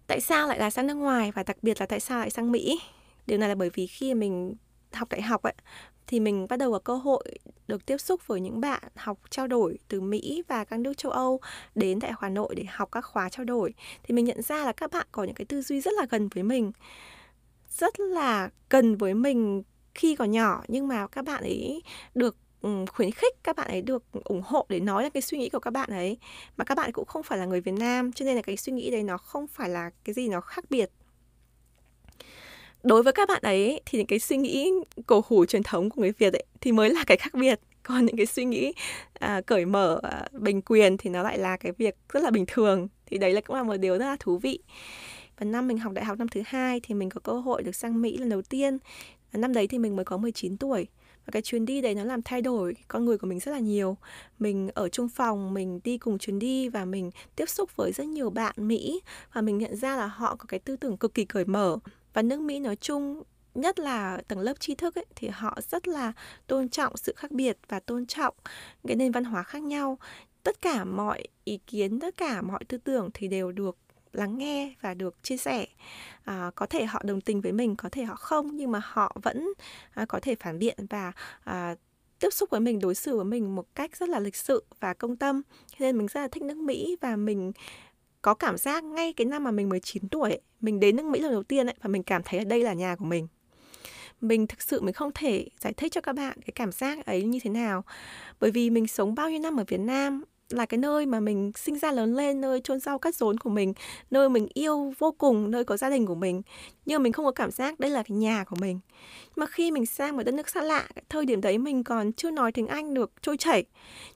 Tại 0.07 0.21
sao 0.21 0.47
lại 0.47 0.59
là 0.59 0.69
sang 0.69 0.87
nước 0.87 0.93
ngoài 0.93 1.31
và 1.31 1.43
đặc 1.43 1.57
biệt 1.61 1.79
là 1.79 1.85
tại 1.85 1.99
sao 1.99 2.19
lại 2.19 2.29
sang 2.29 2.51
mỹ? 2.51 2.79
Điều 3.27 3.37
này 3.37 3.49
là 3.49 3.55
bởi 3.55 3.69
vì 3.73 3.87
khi 3.87 4.13
mình 4.13 4.55
học 4.91 5.09
đại 5.09 5.21
học 5.21 5.43
ấy 5.43 5.53
thì 6.07 6.19
mình 6.19 6.45
bắt 6.49 6.59
đầu 6.59 6.71
có 6.71 6.79
cơ 6.79 6.95
hội 6.95 7.23
được 7.67 7.85
tiếp 7.85 7.97
xúc 7.97 8.27
với 8.27 8.41
những 8.41 8.61
bạn 8.61 8.83
học 8.95 9.19
trao 9.29 9.47
đổi 9.47 9.77
từ 9.87 10.01
Mỹ 10.01 10.43
và 10.47 10.63
các 10.63 10.79
nước 10.79 10.97
châu 10.97 11.11
Âu 11.11 11.39
đến 11.75 11.99
tại 11.99 12.11
Hà 12.19 12.29
Nội 12.29 12.55
để 12.55 12.63
học 12.69 12.89
các 12.91 13.01
khóa 13.01 13.29
trao 13.29 13.45
đổi. 13.45 13.73
Thì 14.03 14.13
mình 14.13 14.25
nhận 14.25 14.41
ra 14.41 14.65
là 14.65 14.71
các 14.71 14.91
bạn 14.91 15.07
có 15.11 15.23
những 15.23 15.35
cái 15.35 15.45
tư 15.45 15.61
duy 15.61 15.81
rất 15.81 15.93
là 15.97 16.05
gần 16.09 16.29
với 16.33 16.43
mình 16.43 16.71
rất 17.77 17.99
là 17.99 18.49
cần 18.69 18.95
với 18.95 19.13
mình 19.13 19.63
khi 19.95 20.15
còn 20.15 20.31
nhỏ 20.31 20.63
nhưng 20.67 20.87
mà 20.87 21.07
các 21.07 21.25
bạn 21.25 21.43
ấy 21.43 21.81
được 22.15 22.35
ừ, 22.61 22.85
khuyến 22.93 23.11
khích 23.11 23.43
các 23.43 23.55
bạn 23.55 23.67
ấy 23.67 23.81
được 23.81 24.03
ủng 24.23 24.41
hộ 24.45 24.65
để 24.69 24.79
nói 24.79 25.03
ra 25.03 25.09
cái 25.09 25.21
suy 25.21 25.37
nghĩ 25.37 25.49
của 25.49 25.59
các 25.59 25.71
bạn 25.71 25.89
ấy. 25.89 26.17
Mà 26.57 26.65
các 26.65 26.75
bạn 26.75 26.91
cũng 26.91 27.05
không 27.05 27.23
phải 27.23 27.37
là 27.37 27.45
người 27.45 27.61
Việt 27.61 27.71
Nam 27.71 28.11
cho 28.11 28.25
nên 28.25 28.35
là 28.35 28.41
cái 28.41 28.57
suy 28.57 28.73
nghĩ 28.73 28.91
đấy 28.91 29.03
nó 29.03 29.17
không 29.17 29.47
phải 29.47 29.69
là 29.69 29.89
cái 30.03 30.13
gì 30.13 30.27
nó 30.27 30.41
khác 30.41 30.65
biệt. 30.69 30.89
Đối 32.83 33.03
với 33.03 33.13
các 33.13 33.29
bạn 33.29 33.41
ấy 33.41 33.81
thì 33.85 33.97
những 33.97 34.07
cái 34.07 34.19
suy 34.19 34.37
nghĩ 34.37 34.71
cổ 35.07 35.21
hủ 35.27 35.45
truyền 35.45 35.63
thống 35.63 35.89
của 35.89 36.01
người 36.01 36.11
Việt 36.11 36.33
ấy 36.33 36.45
thì 36.61 36.71
mới 36.71 36.89
là 36.89 37.03
cái 37.07 37.17
khác 37.17 37.33
biệt. 37.33 37.59
Còn 37.83 38.05
những 38.05 38.17
cái 38.17 38.25
suy 38.25 38.45
nghĩ 38.45 38.73
à, 39.13 39.41
cởi 39.41 39.65
mở 39.65 39.99
à, 40.03 40.27
bình 40.31 40.61
quyền 40.61 40.97
thì 40.97 41.09
nó 41.09 41.23
lại 41.23 41.37
là 41.37 41.57
cái 41.57 41.71
việc 41.71 41.95
rất 42.13 42.23
là 42.23 42.31
bình 42.31 42.45
thường. 42.47 42.87
Thì 43.05 43.17
đấy 43.17 43.33
là 43.33 43.41
cũng 43.41 43.55
là 43.55 43.63
một 43.63 43.77
điều 43.77 43.97
rất 43.97 44.05
là 44.05 44.17
thú 44.19 44.37
vị 44.37 44.59
và 45.37 45.45
năm 45.45 45.67
mình 45.67 45.77
học 45.77 45.93
đại 45.93 46.05
học 46.05 46.17
năm 46.17 46.27
thứ 46.27 46.41
hai 46.45 46.79
thì 46.83 46.95
mình 46.95 47.09
có 47.09 47.19
cơ 47.23 47.33
hội 47.33 47.63
được 47.63 47.75
sang 47.75 48.01
Mỹ 48.01 48.17
lần 48.17 48.29
đầu 48.29 48.41
tiên. 48.41 48.77
Năm 49.33 49.53
đấy 49.53 49.67
thì 49.67 49.77
mình 49.79 49.95
mới 49.95 50.05
có 50.05 50.17
19 50.17 50.57
tuổi. 50.57 50.87
Và 51.25 51.31
cái 51.31 51.41
chuyến 51.41 51.65
đi 51.65 51.81
đấy 51.81 51.95
nó 51.95 52.03
làm 52.03 52.21
thay 52.21 52.41
đổi 52.41 52.75
con 52.87 53.05
người 53.05 53.17
của 53.17 53.27
mình 53.27 53.39
rất 53.39 53.51
là 53.51 53.59
nhiều. 53.59 53.97
Mình 54.39 54.69
ở 54.73 54.89
chung 54.89 55.09
phòng 55.09 55.53
mình 55.53 55.79
đi 55.83 55.97
cùng 55.97 56.17
chuyến 56.17 56.39
đi 56.39 56.69
và 56.69 56.85
mình 56.85 57.11
tiếp 57.35 57.49
xúc 57.49 57.75
với 57.75 57.91
rất 57.91 58.07
nhiều 58.07 58.29
bạn 58.29 58.55
mỹ. 58.57 59.01
Và 59.33 59.41
mình 59.41 59.57
nhận 59.57 59.75
ra 59.75 59.97
là 59.97 60.07
họ 60.07 60.35
có 60.35 60.45
cái 60.47 60.59
tư 60.59 60.75
tưởng 60.75 60.97
cực 60.97 61.13
kỳ 61.13 61.25
cởi 61.25 61.45
mở. 61.45 61.77
Và 62.13 62.21
nước 62.21 62.39
mỹ 62.39 62.59
nói 62.59 62.75
chung 62.75 63.23
nhất 63.55 63.79
là 63.79 64.21
tầng 64.27 64.39
lớp 64.39 64.59
tri 64.59 64.75
thức 64.75 64.95
ấy, 64.95 65.05
thì 65.15 65.27
họ 65.27 65.59
rất 65.69 65.87
là 65.87 66.13
tôn 66.47 66.69
trọng 66.69 66.97
sự 66.97 67.13
khác 67.17 67.31
biệt 67.31 67.57
và 67.67 67.79
tôn 67.79 68.05
trọng 68.05 68.35
cái 68.87 68.95
nền 68.95 69.11
văn 69.11 69.23
hóa 69.23 69.43
khác 69.43 69.63
nhau. 69.63 69.97
Tất 70.43 70.61
cả 70.61 70.83
mọi 70.83 71.23
ý 71.43 71.59
kiến 71.67 71.99
tất 71.99 72.17
cả 72.17 72.41
mọi 72.41 72.65
tư 72.65 72.77
tưởng 72.77 73.09
thì 73.13 73.27
đều 73.27 73.51
được 73.51 73.77
lắng 74.13 74.37
nghe 74.37 74.73
và 74.81 74.93
được 74.93 75.23
chia 75.23 75.37
sẻ. 75.37 75.65
À, 76.23 76.51
có 76.55 76.65
thể 76.65 76.85
họ 76.85 77.01
đồng 77.03 77.21
tình 77.21 77.41
với 77.41 77.51
mình 77.51 77.75
có 77.75 77.89
thể 77.89 78.03
họ 78.03 78.15
không 78.15 78.55
nhưng 78.55 78.71
mà 78.71 78.81
họ 78.83 79.17
vẫn 79.23 79.53
à, 79.93 80.05
có 80.05 80.19
thể 80.21 80.35
phản 80.35 80.59
biện 80.59 80.77
và 80.89 81.11
à, 81.43 81.75
tiếp 82.19 82.29
xúc 82.29 82.49
với 82.49 82.59
mình 82.59 82.79
đối 82.79 82.95
xử 82.95 83.15
với 83.15 83.25
mình 83.25 83.55
một 83.55 83.75
cách 83.75 83.97
rất 83.97 84.09
là 84.09 84.19
lịch 84.19 84.35
sự 84.35 84.63
và 84.79 84.93
công 84.93 85.15
tâm. 85.15 85.41
Nên 85.79 85.97
mình 85.97 86.07
rất 86.07 86.21
là 86.21 86.27
thích 86.27 86.43
nước 86.43 86.57
Mỹ 86.57 86.95
và 87.01 87.15
mình 87.15 87.51
có 88.21 88.33
cảm 88.33 88.57
giác 88.57 88.83
ngay 88.83 89.13
cái 89.13 89.25
năm 89.25 89.43
mà 89.43 89.51
mình 89.51 89.69
19 89.69 90.09
tuổi 90.09 90.39
mình 90.61 90.79
đến 90.79 90.95
nước 90.95 91.05
Mỹ 91.05 91.19
lần 91.19 91.31
đầu 91.31 91.43
tiên 91.43 91.67
ấy, 91.67 91.75
và 91.81 91.87
mình 91.87 92.03
cảm 92.03 92.21
thấy 92.25 92.39
là 92.39 92.45
đây 92.45 92.63
là 92.63 92.73
nhà 92.73 92.95
của 92.95 93.05
mình. 93.05 93.27
Mình 94.21 94.47
thực 94.47 94.61
sự 94.61 94.81
mình 94.81 94.93
không 94.93 95.11
thể 95.15 95.47
giải 95.59 95.73
thích 95.73 95.91
cho 95.91 96.01
các 96.01 96.13
bạn 96.13 96.41
cái 96.41 96.51
cảm 96.55 96.71
giác 96.71 97.05
ấy 97.05 97.23
như 97.23 97.39
thế 97.43 97.49
nào 97.49 97.83
bởi 98.39 98.51
vì 98.51 98.69
mình 98.69 98.87
sống 98.87 99.15
bao 99.15 99.29
nhiêu 99.29 99.39
năm 99.39 99.57
ở 99.57 99.63
Việt 99.67 99.79
Nam 99.79 100.23
là 100.49 100.65
cái 100.65 100.77
nơi 100.77 101.05
mà 101.05 101.19
mình 101.19 101.51
sinh 101.55 101.79
ra 101.79 101.91
lớn 101.91 102.15
lên, 102.15 102.41
nơi 102.41 102.61
chôn 102.61 102.79
rau 102.79 102.99
cắt 102.99 103.15
rốn 103.15 103.37
của 103.37 103.49
mình, 103.49 103.73
nơi 104.11 104.29
mình 104.29 104.47
yêu 104.53 104.93
vô 104.99 105.11
cùng, 105.17 105.51
nơi 105.51 105.63
có 105.63 105.77
gia 105.77 105.89
đình 105.89 106.05
của 106.05 106.15
mình. 106.15 106.41
Nhưng 106.85 106.99
mà 106.99 107.03
mình 107.03 107.13
không 107.13 107.25
có 107.25 107.31
cảm 107.31 107.51
giác 107.51 107.79
đây 107.79 107.91
là 107.91 108.03
cái 108.03 108.17
nhà 108.17 108.43
của 108.43 108.55
mình. 108.59 108.79
Mà 109.35 109.45
khi 109.45 109.71
mình 109.71 109.85
sang 109.85 110.17
một 110.17 110.23
đất 110.23 110.33
nước 110.33 110.49
xa 110.49 110.61
lạ, 110.61 110.87
thời 111.09 111.25
điểm 111.25 111.41
đấy 111.41 111.57
mình 111.57 111.83
còn 111.83 112.13
chưa 112.13 112.31
nói 112.31 112.51
tiếng 112.51 112.67
anh 112.67 112.93
được 112.93 113.11
trôi 113.21 113.37
chảy. 113.37 113.65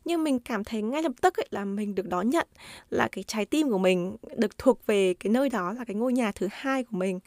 Nhưng 0.05 0.23
mình 0.23 0.39
cảm 0.39 0.63
thấy 0.63 0.81
ngay 0.81 1.03
lập 1.03 1.11
tức 1.21 1.37
ấy 1.37 1.47
là 1.49 1.65
mình 1.65 1.95
được 1.95 2.07
đón 2.07 2.29
nhận 2.29 2.47
là 2.89 3.07
cái 3.11 3.23
trái 3.27 3.45
tim 3.45 3.69
của 3.69 3.77
mình 3.77 4.17
được 4.37 4.57
thuộc 4.57 4.85
về 4.87 5.13
cái 5.13 5.31
nơi 5.31 5.49
đó 5.49 5.73
là 5.73 5.83
cái 5.85 5.95
ngôi 5.95 6.13
nhà 6.13 6.31
thứ 6.31 6.47
hai 6.51 6.83
của 6.83 6.97
mình 6.97 7.19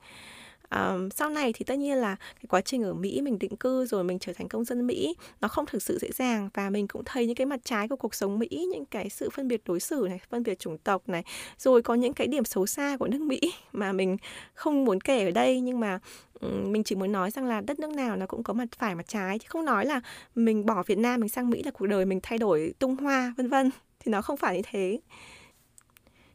um, 0.71 1.09
sau 1.11 1.31
này 1.31 1.53
thì 1.53 1.65
tất 1.65 1.79
nhiên 1.79 1.97
là 1.97 2.17
cái 2.17 2.45
quá 2.49 2.61
trình 2.61 2.83
ở 2.83 2.95
Mỹ 2.95 3.21
mình 3.21 3.39
định 3.39 3.57
cư 3.57 3.87
rồi 3.87 4.05
mình 4.05 4.19
trở 4.19 4.33
thành 4.33 4.49
công 4.49 4.65
dân 4.65 4.87
Mỹ 4.87 5.15
nó 5.41 5.49
không 5.49 5.67
thực 5.67 5.83
sự 5.83 5.99
dễ 5.99 6.09
dàng 6.15 6.49
và 6.55 6.71
mình 6.71 6.89
cũng 6.89 7.03
thấy 7.05 7.27
những 7.27 7.37
cái 7.37 7.47
mặt 7.47 7.61
trái 7.65 7.89
của 7.89 7.97
cuộc 7.97 8.15
sống 8.15 8.39
Mỹ 8.39 8.69
những 8.73 8.85
cái 8.85 9.09
sự 9.09 9.31
phân 9.31 9.49
biệt 9.49 9.63
đối 9.65 9.81
xử 9.81 10.07
này 10.09 10.21
phân 10.31 10.43
biệt 10.43 10.59
chủng 10.59 10.79
tộc 10.79 11.09
này 11.09 11.25
rồi 11.59 11.83
có 11.83 11.95
những 11.95 12.13
cái 12.13 12.27
điểm 12.27 12.45
xấu 12.45 12.67
xa 12.67 12.97
của 12.97 13.09
nước 13.09 13.21
Mỹ 13.21 13.41
mà 13.73 13.93
mình 13.93 14.17
không 14.55 14.85
muốn 14.85 15.01
kể 15.01 15.25
ở 15.25 15.31
đây. 15.31 15.61
Nhưng 15.61 15.81
mà 15.81 15.99
mình 16.43 16.85
chỉ 16.85 16.95
muốn 16.95 17.13
nói 17.13 17.31
rằng 17.31 17.47
là 17.47 17.61
đất 17.61 17.79
nước 17.79 17.91
nào 17.91 18.17
nó 18.17 18.27
cũng 18.27 18.43
có 18.43 18.53
mặt 18.53 18.69
phải 18.79 18.95
mặt 18.95 19.09
trái 19.09 19.39
chứ 19.39 19.47
không 19.49 19.65
nói 19.65 19.87
là 19.87 20.01
mình 20.35 20.67
bỏ 20.67 20.83
Việt 20.87 20.99
Nam 20.99 21.21
mình 21.21 21.29
sang 21.29 21.51
Mỹ 21.51 21.63
là 21.63 21.71
cuộc 21.71 21.87
đời 21.87 22.05
mình 22.05 22.21
thay 22.23 22.39
đổi 22.39 22.75
tung 22.79 22.97
hoa 22.97 23.35
vân 23.37 23.49
vân. 23.49 23.71
Thì 24.01 24.13
nó 24.13 24.23
không 24.23 24.37
phải 24.37 24.57
như 24.57 24.63
thế 24.71 25.01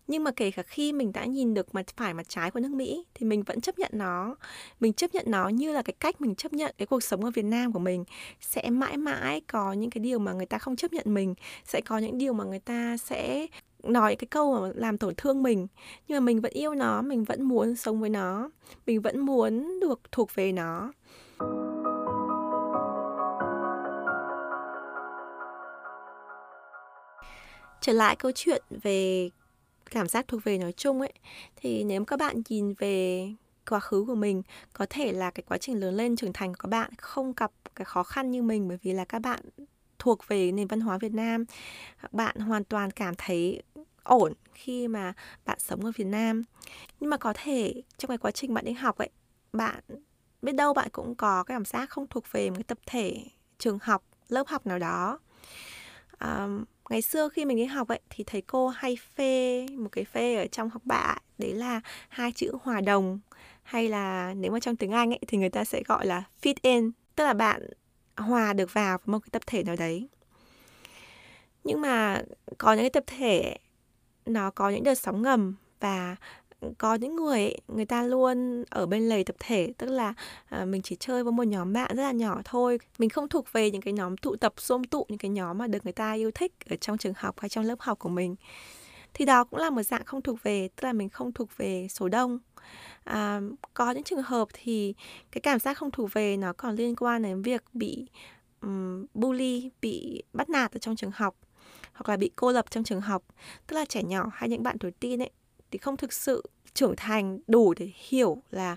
nhưng 0.09 0.23
mà 0.23 0.31
kể 0.31 0.51
cả 0.51 0.63
khi 0.63 0.93
mình 0.93 1.11
đã 1.13 1.25
nhìn 1.25 1.53
được 1.53 1.75
mặt 1.75 1.85
phải 1.97 2.13
mặt 2.13 2.29
trái 2.29 2.51
của 2.51 2.59
nước 2.59 2.71
Mỹ 2.71 3.05
thì 3.13 3.25
mình 3.25 3.43
vẫn 3.43 3.61
chấp 3.61 3.79
nhận 3.79 3.91
nó. 3.93 4.35
Mình 4.79 4.93
chấp 4.93 5.13
nhận 5.13 5.25
nó 5.27 5.49
như 5.49 5.71
là 5.73 5.81
cái 5.81 5.93
cách 5.99 6.21
mình 6.21 6.35
chấp 6.35 6.53
nhận 6.53 6.75
cái 6.77 6.85
cuộc 6.85 7.03
sống 7.03 7.25
ở 7.25 7.31
Việt 7.31 7.45
Nam 7.45 7.73
của 7.73 7.79
mình. 7.79 8.03
Sẽ 8.41 8.69
mãi 8.69 8.97
mãi 8.97 9.41
có 9.47 9.73
những 9.73 9.89
cái 9.89 9.99
điều 9.99 10.19
mà 10.19 10.33
người 10.33 10.45
ta 10.45 10.57
không 10.57 10.75
chấp 10.75 10.93
nhận 10.93 11.13
mình. 11.13 11.35
Sẽ 11.65 11.81
có 11.81 11.97
những 11.97 12.17
điều 12.17 12.33
mà 12.33 12.43
người 12.43 12.59
ta 12.59 12.97
sẽ 12.97 13.47
nói 13.83 14.15
cái 14.15 14.27
câu 14.27 14.61
mà 14.61 14.71
làm 14.75 14.97
tổn 14.97 15.13
thương 15.15 15.43
mình. 15.43 15.67
Nhưng 16.07 16.15
mà 16.15 16.19
mình 16.25 16.41
vẫn 16.41 16.53
yêu 16.53 16.73
nó, 16.73 17.01
mình 17.01 17.23
vẫn 17.23 17.43
muốn 17.43 17.75
sống 17.75 18.01
với 18.01 18.09
nó. 18.09 18.49
Mình 18.85 19.01
vẫn 19.01 19.19
muốn 19.19 19.79
được 19.79 19.99
thuộc 20.11 20.35
về 20.35 20.51
nó. 20.51 20.91
Trở 27.81 27.93
lại 27.93 28.15
câu 28.15 28.31
chuyện 28.35 28.63
về 28.69 29.29
cảm 29.91 30.08
giác 30.08 30.27
thuộc 30.27 30.43
về 30.43 30.58
nói 30.58 30.72
chung 30.72 31.00
ấy. 31.01 31.13
Thì 31.55 31.84
nếu 31.84 32.05
các 32.05 32.19
bạn 32.19 32.41
nhìn 32.50 32.74
về 32.74 33.27
quá 33.69 33.79
khứ 33.79 34.03
của 34.08 34.15
mình 34.15 34.41
có 34.74 34.86
thể 34.89 35.12
là 35.12 35.31
cái 35.31 35.43
quá 35.48 35.58
trình 35.58 35.79
lớn 35.79 35.96
lên 35.96 36.15
trưởng 36.15 36.34
thành 36.34 36.53
của 36.53 36.60
các 36.60 36.67
bạn 36.67 36.91
không 36.98 37.34
gặp 37.38 37.51
cái 37.75 37.86
khó 37.86 38.03
khăn 38.03 38.31
như 38.31 38.43
mình 38.43 38.67
bởi 38.67 38.77
vì 38.81 38.93
là 38.93 39.05
các 39.05 39.19
bạn 39.19 39.39
thuộc 40.00 40.27
về 40.27 40.51
nền 40.51 40.67
văn 40.67 40.79
hóa 40.79 40.98
Việt 40.98 41.13
Nam. 41.13 41.46
Bạn 42.12 42.36
hoàn 42.36 42.63
toàn 42.63 42.91
cảm 42.91 43.13
thấy 43.17 43.62
ổn 44.03 44.34
khi 44.53 44.88
mà 44.88 45.13
bạn 45.46 45.60
sống 45.60 45.86
ở 45.86 45.91
Việt 45.96 46.08
Nam. 46.08 46.43
Nhưng 47.00 47.10
mà 47.10 47.17
có 47.17 47.34
thể 47.36 47.84
trong 47.98 48.10
cái 48.10 48.17
quá 48.17 48.31
trình 48.31 48.53
bạn 48.53 48.65
đi 48.65 48.74
học 48.74 48.98
ấy 48.98 49.10
bạn 49.53 49.84
biết 50.41 50.51
đâu 50.51 50.74
bạn 50.74 50.88
cũng 50.91 51.15
có 51.15 51.43
cái 51.43 51.55
cảm 51.55 51.65
giác 51.65 51.89
không 51.89 52.08
thuộc 52.08 52.24
về 52.31 52.50
một 52.50 52.55
cái 52.55 52.63
tập 52.63 52.77
thể 52.86 53.24
trường 53.58 53.79
học 53.81 54.03
lớp 54.29 54.48
học 54.48 54.65
nào 54.65 54.79
đó. 54.79 55.19
Um, 56.19 56.63
ngày 56.89 57.01
xưa 57.01 57.29
khi 57.29 57.46
mình 57.46 57.58
đi 57.58 57.65
học 57.65 57.88
ấy, 57.88 58.00
thì 58.10 58.24
thầy 58.24 58.41
cô 58.41 58.67
hay 58.67 58.98
phê 59.15 59.65
một 59.77 59.89
cái 59.91 60.05
phê 60.05 60.36
ở 60.36 60.48
trong 60.48 60.69
học 60.69 60.81
bạ 60.86 61.17
đấy 61.38 61.53
là 61.53 61.81
hai 62.10 62.31
chữ 62.31 62.51
hòa 62.62 62.81
đồng. 62.81 63.19
Hay 63.63 63.89
là 63.89 64.34
nếu 64.34 64.51
mà 64.51 64.60
trong 64.60 64.75
tiếng 64.75 64.91
Anh 64.91 65.12
ấy, 65.12 65.19
thì 65.27 65.38
người 65.38 65.50
ta 65.50 65.63
sẽ 65.63 65.84
gọi 65.88 66.05
là 66.05 66.24
fit 66.41 66.53
in, 66.62 66.91
tức 67.15 67.24
là 67.24 67.34
bạn 67.34 67.62
hòa 68.17 68.53
được 68.53 68.74
vào 68.74 68.98
một 69.05 69.19
cái 69.19 69.29
tập 69.31 69.41
thể 69.48 69.63
nào 69.63 69.75
đấy. 69.75 70.08
Nhưng 71.63 71.81
mà 71.81 72.24
có 72.58 72.74
những 72.74 72.84
cái 72.84 72.89
tập 72.89 73.03
thể, 73.08 73.58
nó 74.25 74.51
có 74.51 74.69
những 74.69 74.84
đợt 74.84 74.96
sóng 74.96 75.22
ngầm 75.22 75.55
và 75.79 76.15
có 76.77 76.95
những 76.95 77.15
người 77.15 77.39
ấy, 77.39 77.61
người 77.67 77.85
ta 77.85 78.03
luôn 78.03 78.63
ở 78.69 78.85
bên 78.85 79.09
lề 79.09 79.23
tập 79.23 79.35
thể 79.39 79.73
tức 79.77 79.87
là 79.89 80.13
à, 80.49 80.65
mình 80.65 80.81
chỉ 80.81 80.95
chơi 80.99 81.23
với 81.23 81.31
một 81.31 81.43
nhóm 81.43 81.73
bạn 81.73 81.95
rất 81.95 82.03
là 82.03 82.11
nhỏ 82.11 82.41
thôi. 82.45 82.79
Mình 82.97 83.09
không 83.09 83.29
thuộc 83.29 83.45
về 83.51 83.71
những 83.71 83.81
cái 83.81 83.93
nhóm 83.93 84.17
tụ 84.17 84.35
tập 84.35 84.53
xôm 84.57 84.83
tụ 84.83 85.05
những 85.09 85.17
cái 85.17 85.29
nhóm 85.29 85.57
mà 85.57 85.67
được 85.67 85.83
người 85.83 85.93
ta 85.93 86.13
yêu 86.13 86.31
thích 86.31 86.53
ở 86.69 86.75
trong 86.75 86.97
trường 86.97 87.13
học 87.17 87.39
hay 87.39 87.49
trong 87.49 87.65
lớp 87.65 87.79
học 87.79 87.99
của 87.99 88.09
mình. 88.09 88.35
Thì 89.13 89.25
đó 89.25 89.43
cũng 89.43 89.59
là 89.59 89.69
một 89.69 89.83
dạng 89.83 90.05
không 90.05 90.21
thuộc 90.21 90.43
về 90.43 90.69
tức 90.75 90.85
là 90.85 90.93
mình 90.93 91.09
không 91.09 91.31
thuộc 91.31 91.49
về 91.57 91.87
số 91.89 92.09
đông. 92.09 92.39
À, 93.03 93.41
có 93.73 93.91
những 93.91 94.03
trường 94.03 94.23
hợp 94.23 94.47
thì 94.53 94.93
cái 95.31 95.41
cảm 95.41 95.59
giác 95.59 95.77
không 95.77 95.91
thuộc 95.91 96.13
về 96.13 96.37
nó 96.37 96.53
còn 96.53 96.75
liên 96.75 96.95
quan 96.95 97.21
đến 97.21 97.41
việc 97.41 97.63
bị 97.73 98.07
um, 98.61 99.05
bully 99.13 99.71
bị 99.81 100.23
bắt 100.33 100.49
nạt 100.49 100.71
ở 100.71 100.79
trong 100.79 100.95
trường 100.95 101.11
học 101.13 101.35
hoặc 101.93 102.09
là 102.09 102.17
bị 102.17 102.31
cô 102.35 102.51
lập 102.51 102.65
trong 102.71 102.83
trường 102.83 103.01
học. 103.01 103.23
Tức 103.67 103.75
là 103.75 103.85
trẻ 103.85 104.03
nhỏ 104.03 104.29
hay 104.33 104.49
những 104.49 104.63
bạn 104.63 104.77
tuổi 104.77 104.91
teen 104.91 105.21
ấy 105.21 105.31
thì 105.71 105.77
không 105.77 105.97
thực 105.97 106.13
sự 106.13 106.43
trưởng 106.73 106.95
thành 106.97 107.39
đủ 107.47 107.73
để 107.77 107.91
hiểu 108.09 108.41
là 108.51 108.75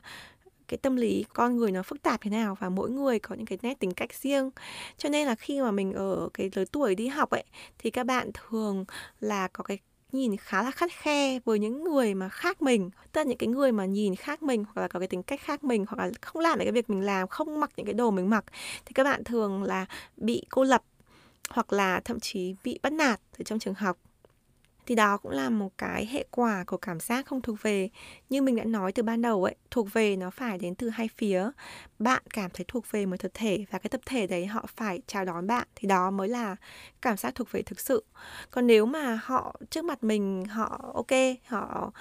cái 0.69 0.79
tâm 0.79 0.97
lý 0.97 1.25
con 1.35 1.57
người 1.57 1.73
nó 1.73 1.83
phức 1.83 2.03
tạp 2.03 2.21
thế 2.21 2.31
nào 2.31 2.57
và 2.61 2.69
mỗi 2.69 2.91
người 2.91 3.19
có 3.19 3.35
những 3.35 3.47
cái 3.47 3.59
nét 3.63 3.79
tính 3.79 3.91
cách 3.91 4.15
riêng. 4.15 4.51
Cho 4.97 5.09
nên 5.09 5.27
là 5.27 5.35
khi 5.35 5.61
mà 5.61 5.71
mình 5.71 5.93
ở 5.93 6.29
cái 6.35 6.51
lứa 6.55 6.65
tuổi 6.65 6.95
đi 6.95 7.07
học 7.07 7.31
ấy, 7.31 7.45
thì 7.79 7.91
các 7.91 8.07
bạn 8.07 8.31
thường 8.35 8.85
là 9.21 9.49
có 9.49 9.65
cái 9.65 9.79
nhìn 10.13 10.37
khá 10.37 10.63
là 10.63 10.71
khắt 10.71 10.91
khe 10.93 11.39
với 11.45 11.59
những 11.59 11.85
người 11.85 12.15
mà 12.15 12.29
khác 12.29 12.63
mình. 12.63 12.91
Tức 13.13 13.21
là 13.21 13.25
những 13.25 13.39
cái 13.39 13.47
người 13.47 13.73
mà 13.73 13.87
nhìn 13.87 14.15
khác 14.15 14.43
mình 14.43 14.65
hoặc 14.65 14.83
là 14.83 14.89
có 14.89 14.99
cái 14.99 15.09
tính 15.09 15.23
cách 15.23 15.41
khác 15.41 15.65
mình 15.65 15.85
hoặc 15.89 16.05
là 16.05 16.11
không 16.21 16.43
làm 16.43 16.59
được 16.59 16.65
cái 16.65 16.73
việc 16.73 16.91
mình 16.91 17.01
làm, 17.01 17.29
không 17.29 17.61
mặc 17.61 17.71
những 17.77 17.87
cái 17.87 17.95
đồ 17.95 18.11
mình 18.11 18.31
mặc, 18.31 18.45
thì 18.85 18.93
các 18.93 19.05
bạn 19.05 19.25
thường 19.25 19.63
là 19.63 19.87
bị 20.17 20.43
cô 20.49 20.65
lập 20.65 20.83
hoặc 21.51 21.73
là 21.73 22.01
thậm 22.01 22.21
chí 22.21 22.55
bị 22.65 22.79
bắt 22.83 22.93
nạt 22.93 23.21
ở 23.39 23.43
trong 23.45 23.59
trường 23.59 23.75
học 23.75 23.99
thì 24.87 24.95
đó 24.95 25.17
cũng 25.17 25.33
là 25.33 25.51
một 25.51 25.79
cái 25.79 26.07
hệ 26.07 26.25
quả 26.31 26.65
của 26.67 26.77
cảm 26.77 27.01
giác 27.01 27.27
không 27.27 27.43
thuộc 27.43 27.63
về. 27.63 27.89
Như 28.31 28.43
mình 28.43 28.57
đã 28.57 28.65
nói 28.65 28.93
từ 28.93 29.03
ban 29.03 29.23
đầu 29.23 29.45
ấy 29.45 29.55
thuộc 29.71 29.93
về 29.93 30.17
nó 30.17 30.31
phải 30.31 30.59
đến 30.59 30.75
từ 30.75 30.89
hai 30.89 31.09
phía. 31.17 31.51
Bạn 31.99 32.23
cảm 32.31 32.51
thấy 32.55 32.65
thuộc 32.69 32.91
về 32.91 33.07
một 33.07 33.17
tập 33.19 33.31
thể 33.35 33.65
và 33.71 33.79
cái 33.79 33.89
tập 33.91 34.01
thể 34.07 34.27
đấy 34.27 34.47
họ 34.47 34.67
phải 34.77 35.01
chào 35.07 35.25
đón 35.25 35.47
bạn 35.47 35.69
thì 35.77 35.89
đó 35.89 36.11
mới 36.11 36.29
là 36.29 36.57
cảm 37.03 37.17
giác 37.17 37.35
thuộc 37.35 37.53
về 37.53 37.63
thực 37.63 37.81
sự. 37.81 38.05
Còn 38.51 38.67
nếu 38.67 38.87
mà 38.87 39.21
họ 39.25 39.57
trước 39.71 39.85
mặt 39.85 40.05
mình 40.05 40.45
họ 40.45 40.93
ok 40.95 41.11
họ 41.47 41.93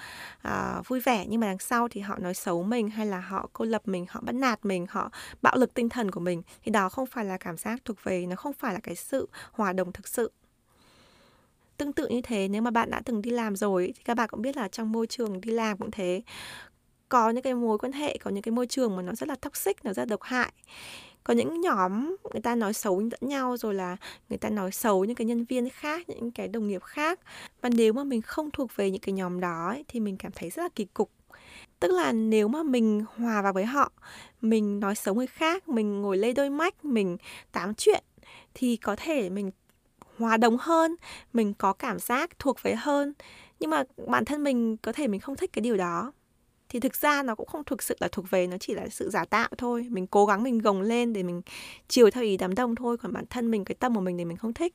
uh, 0.48 0.88
vui 0.88 1.00
vẻ 1.00 1.26
nhưng 1.28 1.40
mà 1.40 1.46
đằng 1.46 1.58
sau 1.58 1.88
thì 1.88 2.00
họ 2.00 2.18
nói 2.18 2.34
xấu 2.34 2.62
mình 2.62 2.90
hay 2.90 3.06
là 3.06 3.20
họ 3.20 3.48
cô 3.52 3.64
lập 3.64 3.82
mình 3.84 4.06
họ 4.08 4.20
bắt 4.20 4.34
nạt 4.34 4.64
mình 4.64 4.86
họ 4.90 5.10
bạo 5.42 5.56
lực 5.56 5.74
tinh 5.74 5.88
thần 5.88 6.10
của 6.10 6.20
mình 6.20 6.42
thì 6.62 6.72
đó 6.72 6.88
không 6.88 7.06
phải 7.06 7.24
là 7.24 7.36
cảm 7.36 7.56
giác 7.56 7.80
thuộc 7.84 8.04
về 8.04 8.26
nó 8.26 8.36
không 8.36 8.52
phải 8.52 8.74
là 8.74 8.80
cái 8.82 8.96
sự 8.96 9.28
hòa 9.52 9.72
đồng 9.72 9.92
thực 9.92 10.08
sự 10.08 10.32
tương 11.82 11.92
tự 11.92 12.08
như 12.08 12.20
thế 12.22 12.48
nếu 12.48 12.62
mà 12.62 12.70
bạn 12.70 12.90
đã 12.90 13.02
từng 13.04 13.22
đi 13.22 13.30
làm 13.30 13.56
rồi 13.56 13.92
thì 13.96 14.02
các 14.04 14.14
bạn 14.14 14.28
cũng 14.28 14.42
biết 14.42 14.56
là 14.56 14.68
trong 14.68 14.92
môi 14.92 15.06
trường 15.06 15.40
đi 15.40 15.50
làm 15.50 15.78
cũng 15.78 15.90
thế. 15.90 16.22
Có 17.08 17.30
những 17.30 17.42
cái 17.42 17.54
mối 17.54 17.78
quan 17.78 17.92
hệ 17.92 18.18
có 18.18 18.30
những 18.30 18.42
cái 18.42 18.52
môi 18.52 18.66
trường 18.66 18.96
mà 18.96 19.02
nó 19.02 19.14
rất 19.14 19.28
là 19.28 19.34
toxic 19.34 19.84
nó 19.84 19.92
rất 19.92 20.02
là 20.02 20.04
độc 20.04 20.22
hại. 20.22 20.52
Có 21.24 21.34
những 21.34 21.60
nhóm 21.60 22.16
người 22.32 22.40
ta 22.42 22.54
nói 22.54 22.72
xấu 22.72 23.00
lẫn 23.00 23.20
nhau 23.20 23.56
rồi 23.56 23.74
là 23.74 23.96
người 24.28 24.38
ta 24.38 24.50
nói 24.50 24.72
xấu 24.72 25.04
những 25.04 25.16
cái 25.16 25.26
nhân 25.26 25.44
viên 25.44 25.68
khác 25.68 26.08
những 26.08 26.30
cái 26.30 26.48
đồng 26.48 26.68
nghiệp 26.68 26.82
khác. 26.82 27.20
Và 27.60 27.68
nếu 27.68 27.92
mà 27.92 28.04
mình 28.04 28.22
không 28.22 28.50
thuộc 28.50 28.76
về 28.76 28.90
những 28.90 29.00
cái 29.00 29.12
nhóm 29.12 29.40
đó 29.40 29.68
ấy, 29.68 29.84
thì 29.88 30.00
mình 30.00 30.16
cảm 30.16 30.32
thấy 30.34 30.50
rất 30.50 30.62
là 30.62 30.68
kỳ 30.74 30.84
cục. 30.84 31.10
Tức 31.80 31.90
là 31.92 32.12
nếu 32.12 32.48
mà 32.48 32.62
mình 32.62 33.04
hòa 33.16 33.42
vào 33.42 33.52
với 33.52 33.64
họ 33.64 33.92
mình 34.40 34.80
nói 34.80 34.94
xấu 34.94 35.14
người 35.14 35.26
khác 35.26 35.68
mình 35.68 36.02
ngồi 36.02 36.16
lê 36.16 36.32
đôi 36.32 36.50
mắt 36.50 36.84
mình 36.84 37.16
tám 37.52 37.74
chuyện 37.74 38.04
thì 38.54 38.76
có 38.76 38.96
thể 38.96 39.30
mình 39.30 39.50
hòa 40.18 40.36
đồng 40.36 40.56
hơn, 40.60 40.96
mình 41.32 41.54
có 41.54 41.72
cảm 41.72 41.98
giác 41.98 42.38
thuộc 42.38 42.62
về 42.62 42.74
hơn. 42.74 43.12
Nhưng 43.60 43.70
mà 43.70 43.82
bản 44.06 44.24
thân 44.24 44.44
mình 44.44 44.76
có 44.76 44.92
thể 44.92 45.06
mình 45.08 45.20
không 45.20 45.36
thích 45.36 45.50
cái 45.52 45.62
điều 45.62 45.76
đó. 45.76 46.12
Thì 46.68 46.80
thực 46.80 46.96
ra 46.96 47.22
nó 47.22 47.34
cũng 47.34 47.46
không 47.46 47.64
thực 47.64 47.82
sự 47.82 47.96
là 48.00 48.08
thuộc 48.12 48.30
về, 48.30 48.46
nó 48.46 48.56
chỉ 48.60 48.74
là 48.74 48.88
sự 48.90 49.10
giả 49.10 49.24
tạo 49.24 49.48
thôi. 49.58 49.86
Mình 49.90 50.06
cố 50.06 50.26
gắng 50.26 50.42
mình 50.42 50.58
gồng 50.58 50.80
lên 50.80 51.12
để 51.12 51.22
mình 51.22 51.42
chiều 51.88 52.10
theo 52.10 52.24
ý 52.24 52.36
đám 52.36 52.54
đông 52.54 52.74
thôi, 52.74 52.96
còn 52.96 53.12
bản 53.12 53.24
thân 53.30 53.50
mình, 53.50 53.64
cái 53.64 53.74
tâm 53.74 53.94
của 53.94 54.00
mình 54.00 54.18
thì 54.18 54.24
mình 54.24 54.36
không 54.36 54.54
thích. 54.54 54.74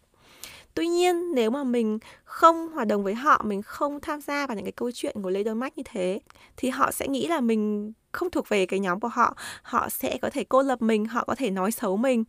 Tuy 0.74 0.88
nhiên, 0.88 1.36
nếu 1.36 1.50
mà 1.50 1.63
mình 1.63 2.00
không 2.24 2.67
hòa 2.67 2.86
đồng 2.86 3.03
với 3.03 3.13
họ, 3.13 3.41
mình 3.46 3.62
không 3.62 4.00
tham 4.01 4.22
gia 4.22 4.48
vào 4.48 4.56
những 4.56 4.65
cái 4.65 4.72
câu 4.72 4.91
chuyện 4.91 5.22
của 5.24 5.29
lê 5.29 5.44
đôi 5.44 5.56
mắt 5.56 5.77
như 5.77 5.84
thế, 5.86 6.20
thì 6.58 6.70
họ 6.70 6.91
sẽ 6.91 7.08
nghĩ 7.08 7.27
là 7.27 7.41
mình 7.41 7.91
không 8.12 8.29
thuộc 8.29 8.50
về 8.50 8.65
cái 8.65 8.79
nhóm 8.79 9.00
của 9.00 9.08
họ. 9.08 9.36
Họ 9.62 9.89
sẽ 9.89 10.17
có 10.22 10.29
thể 10.29 10.44
cô 10.44 10.62
lập 10.62 10.82
mình, 10.82 11.06
họ 11.06 11.24
có 11.27 11.36
thể 11.36 11.51
nói 11.51 11.72
xấu 11.72 11.98
mình 11.98 12.24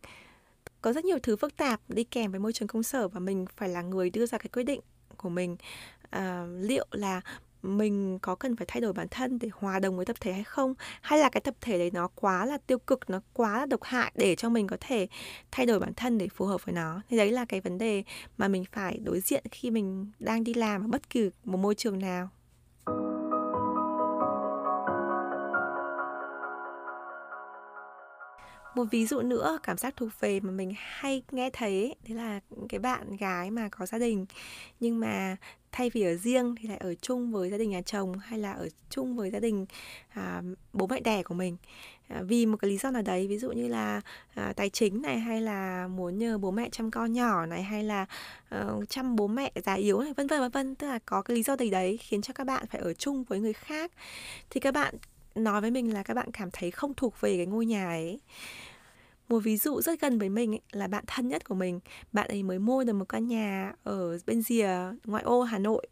có 0.81 0.93
rất 0.93 1.05
nhiều 1.05 1.17
thứ 1.23 1.35
phức 1.35 1.57
tạp 1.57 1.81
đi 1.87 2.03
kèm 2.03 2.31
với 2.31 2.39
môi 2.39 2.53
trường 2.53 2.67
công 2.67 2.83
sở 2.83 3.07
và 3.07 3.19
mình 3.19 3.45
phải 3.57 3.69
là 3.69 3.81
người 3.81 4.09
đưa 4.09 4.25
ra 4.25 4.37
cái 4.37 4.49
quyết 4.53 4.63
định 4.63 4.81
của 5.17 5.29
mình. 5.29 5.57
À, 6.09 6.45
liệu 6.59 6.85
là 6.91 7.21
mình 7.63 8.19
có 8.19 8.35
cần 8.35 8.55
phải 8.55 8.65
thay 8.69 8.81
đổi 8.81 8.93
bản 8.93 9.07
thân 9.11 9.39
để 9.39 9.49
hòa 9.53 9.79
đồng 9.79 9.95
với 9.97 10.05
tập 10.05 10.17
thể 10.19 10.33
hay 10.33 10.43
không? 10.43 10.73
Hay 11.01 11.19
là 11.19 11.29
cái 11.29 11.41
tập 11.41 11.55
thể 11.61 11.77
đấy 11.77 11.91
nó 11.93 12.07
quá 12.15 12.45
là 12.45 12.57
tiêu 12.57 12.79
cực 12.79 13.09
nó 13.09 13.21
quá 13.33 13.59
là 13.59 13.65
độc 13.65 13.83
hại 13.83 14.11
để 14.15 14.35
cho 14.35 14.49
mình 14.49 14.67
có 14.67 14.77
thể 14.79 15.07
thay 15.51 15.65
đổi 15.65 15.79
bản 15.79 15.93
thân 15.93 16.17
để 16.17 16.27
phù 16.27 16.45
hợp 16.45 16.65
với 16.65 16.75
nó? 16.75 17.01
Thì 17.09 17.17
đấy 17.17 17.31
là 17.31 17.45
cái 17.45 17.61
vấn 17.61 17.77
đề 17.77 18.03
mà 18.37 18.47
mình 18.47 18.63
phải 18.71 18.99
đối 19.03 19.19
diện 19.19 19.43
khi 19.51 19.71
mình 19.71 20.11
đang 20.19 20.43
đi 20.43 20.53
làm 20.53 20.85
ở 20.85 20.87
bất 20.87 21.09
kỳ 21.09 21.29
một 21.43 21.57
môi 21.57 21.75
trường 21.75 21.99
nào. 21.99 22.29
Một 28.79 28.85
ví 28.91 29.05
dụ 29.05 29.21
nữa 29.21 29.59
cảm 29.63 29.77
giác 29.77 29.97
thuộc 29.97 30.09
về 30.19 30.39
mà 30.39 30.51
mình 30.51 30.73
hay 30.77 31.23
nghe 31.31 31.49
thấy 31.49 31.95
đấy 32.07 32.17
là 32.17 32.39
cái 32.69 32.79
bạn 32.79 33.17
gái 33.17 33.51
mà 33.51 33.69
có 33.69 33.85
gia 33.85 33.97
đình 33.97 34.25
nhưng 34.79 34.99
mà 34.99 35.37
thay 35.71 35.89
vì 35.89 36.01
ở 36.01 36.15
riêng 36.15 36.55
thì 36.59 36.67
lại 36.67 36.77
ở 36.77 36.95
chung 36.95 37.31
với 37.31 37.49
gia 37.49 37.57
đình 37.57 37.69
nhà 37.69 37.81
chồng 37.81 38.19
hay 38.19 38.39
là 38.39 38.51
ở 38.51 38.69
chung 38.89 39.15
với 39.15 39.31
gia 39.31 39.39
đình 39.39 39.65
à, 40.09 40.41
bố 40.73 40.87
mẹ 40.87 40.99
đẻ 40.99 41.23
của 41.23 41.33
mình. 41.33 41.57
À, 42.07 42.21
vì 42.21 42.45
một 42.45 42.57
cái 42.57 42.71
lý 42.71 42.77
do 42.77 42.91
nào 42.91 43.01
đấy 43.01 43.27
ví 43.27 43.37
dụ 43.37 43.51
như 43.51 43.67
là 43.67 44.01
à, 44.35 44.53
tài 44.55 44.69
chính 44.69 45.01
này 45.01 45.19
hay 45.19 45.41
là 45.41 45.87
muốn 45.87 46.17
nhờ 46.17 46.37
bố 46.37 46.51
mẹ 46.51 46.69
chăm 46.71 46.91
con 46.91 47.13
nhỏ 47.13 47.45
này 47.45 47.63
hay 47.63 47.83
là 47.83 48.05
uh, 48.55 48.89
chăm 48.89 49.15
bố 49.15 49.27
mẹ 49.27 49.51
già 49.65 49.73
yếu 49.73 50.01
này 50.01 50.13
vân 50.13 50.27
vân 50.27 50.39
vân 50.39 50.51
vân. 50.51 50.75
Tức 50.75 50.87
là 50.87 50.99
có 51.05 51.21
cái 51.21 51.35
lý 51.35 51.43
do 51.43 51.57
gì 51.57 51.69
đấy 51.69 51.97
khiến 51.97 52.21
cho 52.21 52.33
các 52.33 52.43
bạn 52.43 52.65
phải 52.67 52.81
ở 52.81 52.93
chung 52.93 53.23
với 53.23 53.39
người 53.39 53.53
khác. 53.53 53.91
Thì 54.49 54.59
các 54.59 54.73
bạn 54.73 54.95
nói 55.35 55.61
với 55.61 55.71
mình 55.71 55.93
là 55.93 56.03
các 56.03 56.13
bạn 56.13 56.31
cảm 56.31 56.49
thấy 56.53 56.71
không 56.71 56.93
thuộc 56.93 57.21
về 57.21 57.37
cái 57.37 57.45
ngôi 57.45 57.65
nhà 57.65 57.87
ấy 57.87 58.19
một 59.29 59.39
ví 59.39 59.57
dụ 59.57 59.81
rất 59.81 60.01
gần 60.01 60.19
với 60.19 60.29
mình 60.29 60.53
ấy, 60.53 60.61
là 60.71 60.87
bạn 60.87 61.03
thân 61.07 61.27
nhất 61.27 61.45
của 61.45 61.55
mình. 61.55 61.79
Bạn 62.11 62.27
ấy 62.27 62.43
mới 62.43 62.59
mua 62.59 62.83
được 62.83 62.93
một 62.93 63.09
căn 63.09 63.27
nhà 63.27 63.73
ở 63.83 64.17
bên 64.25 64.41
rìa 64.41 64.69
ngoại 65.05 65.23
ô 65.23 65.41
hà 65.41 65.57
nội. 65.57 65.87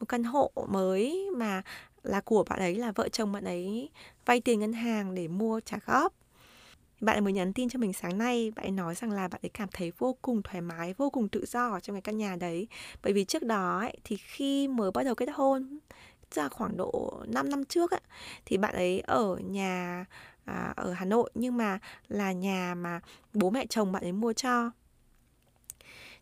Một 0.00 0.06
căn 0.08 0.24
hộ 0.24 0.50
mới 0.68 1.28
mà 1.36 1.62
là 2.02 2.20
của 2.20 2.44
bạn 2.44 2.58
ấy 2.58 2.74
là 2.74 2.92
vợ 2.92 3.08
chồng 3.08 3.32
bạn 3.32 3.44
ấy 3.44 3.90
vay 4.26 4.40
tiền 4.40 4.60
ngân 4.60 4.72
hàng 4.72 5.14
để 5.14 5.28
mua 5.28 5.60
trả 5.60 5.78
góp. 5.86 6.14
Bạn 7.00 7.16
ấy 7.16 7.20
mới 7.20 7.32
nhắn 7.32 7.52
tin 7.52 7.68
cho 7.68 7.78
mình 7.78 7.92
sáng 7.92 8.18
nay 8.18 8.52
bạn 8.56 8.64
ấy 8.64 8.70
nói 8.70 8.94
rằng 8.94 9.10
là 9.10 9.28
bạn 9.28 9.40
ấy 9.44 9.50
cảm 9.54 9.68
thấy 9.72 9.92
vô 9.98 10.16
cùng 10.22 10.42
thoải 10.42 10.60
mái 10.60 10.94
vô 10.94 11.10
cùng 11.10 11.28
tự 11.28 11.44
do 11.46 11.70
ở 11.70 11.80
trong 11.80 11.94
cái 11.96 12.02
căn 12.02 12.16
nhà 12.16 12.36
đấy. 12.36 12.68
Bởi 13.02 13.12
vì 13.12 13.24
trước 13.24 13.42
đó 13.42 13.78
ấy, 13.78 13.96
thì 14.04 14.16
khi 14.16 14.68
mới 14.68 14.90
bắt 14.90 15.02
đầu 15.02 15.14
kết 15.14 15.28
hôn 15.34 15.78
ra 16.30 16.48
khoảng 16.48 16.76
độ 16.76 17.22
5 17.26 17.50
năm 17.50 17.64
trước 17.64 17.90
ấy, 17.90 18.00
thì 18.44 18.56
bạn 18.56 18.74
ấy 18.74 19.00
ở 19.00 19.36
nhà 19.36 20.04
à, 20.44 20.72
ở 20.76 20.92
Hà 20.92 21.04
Nội 21.04 21.30
nhưng 21.34 21.56
mà 21.56 21.78
là 22.08 22.32
nhà 22.32 22.74
mà 22.74 23.00
bố 23.34 23.50
mẹ 23.50 23.66
chồng 23.66 23.92
bạn 23.92 24.02
ấy 24.02 24.12
mua 24.12 24.32
cho. 24.32 24.70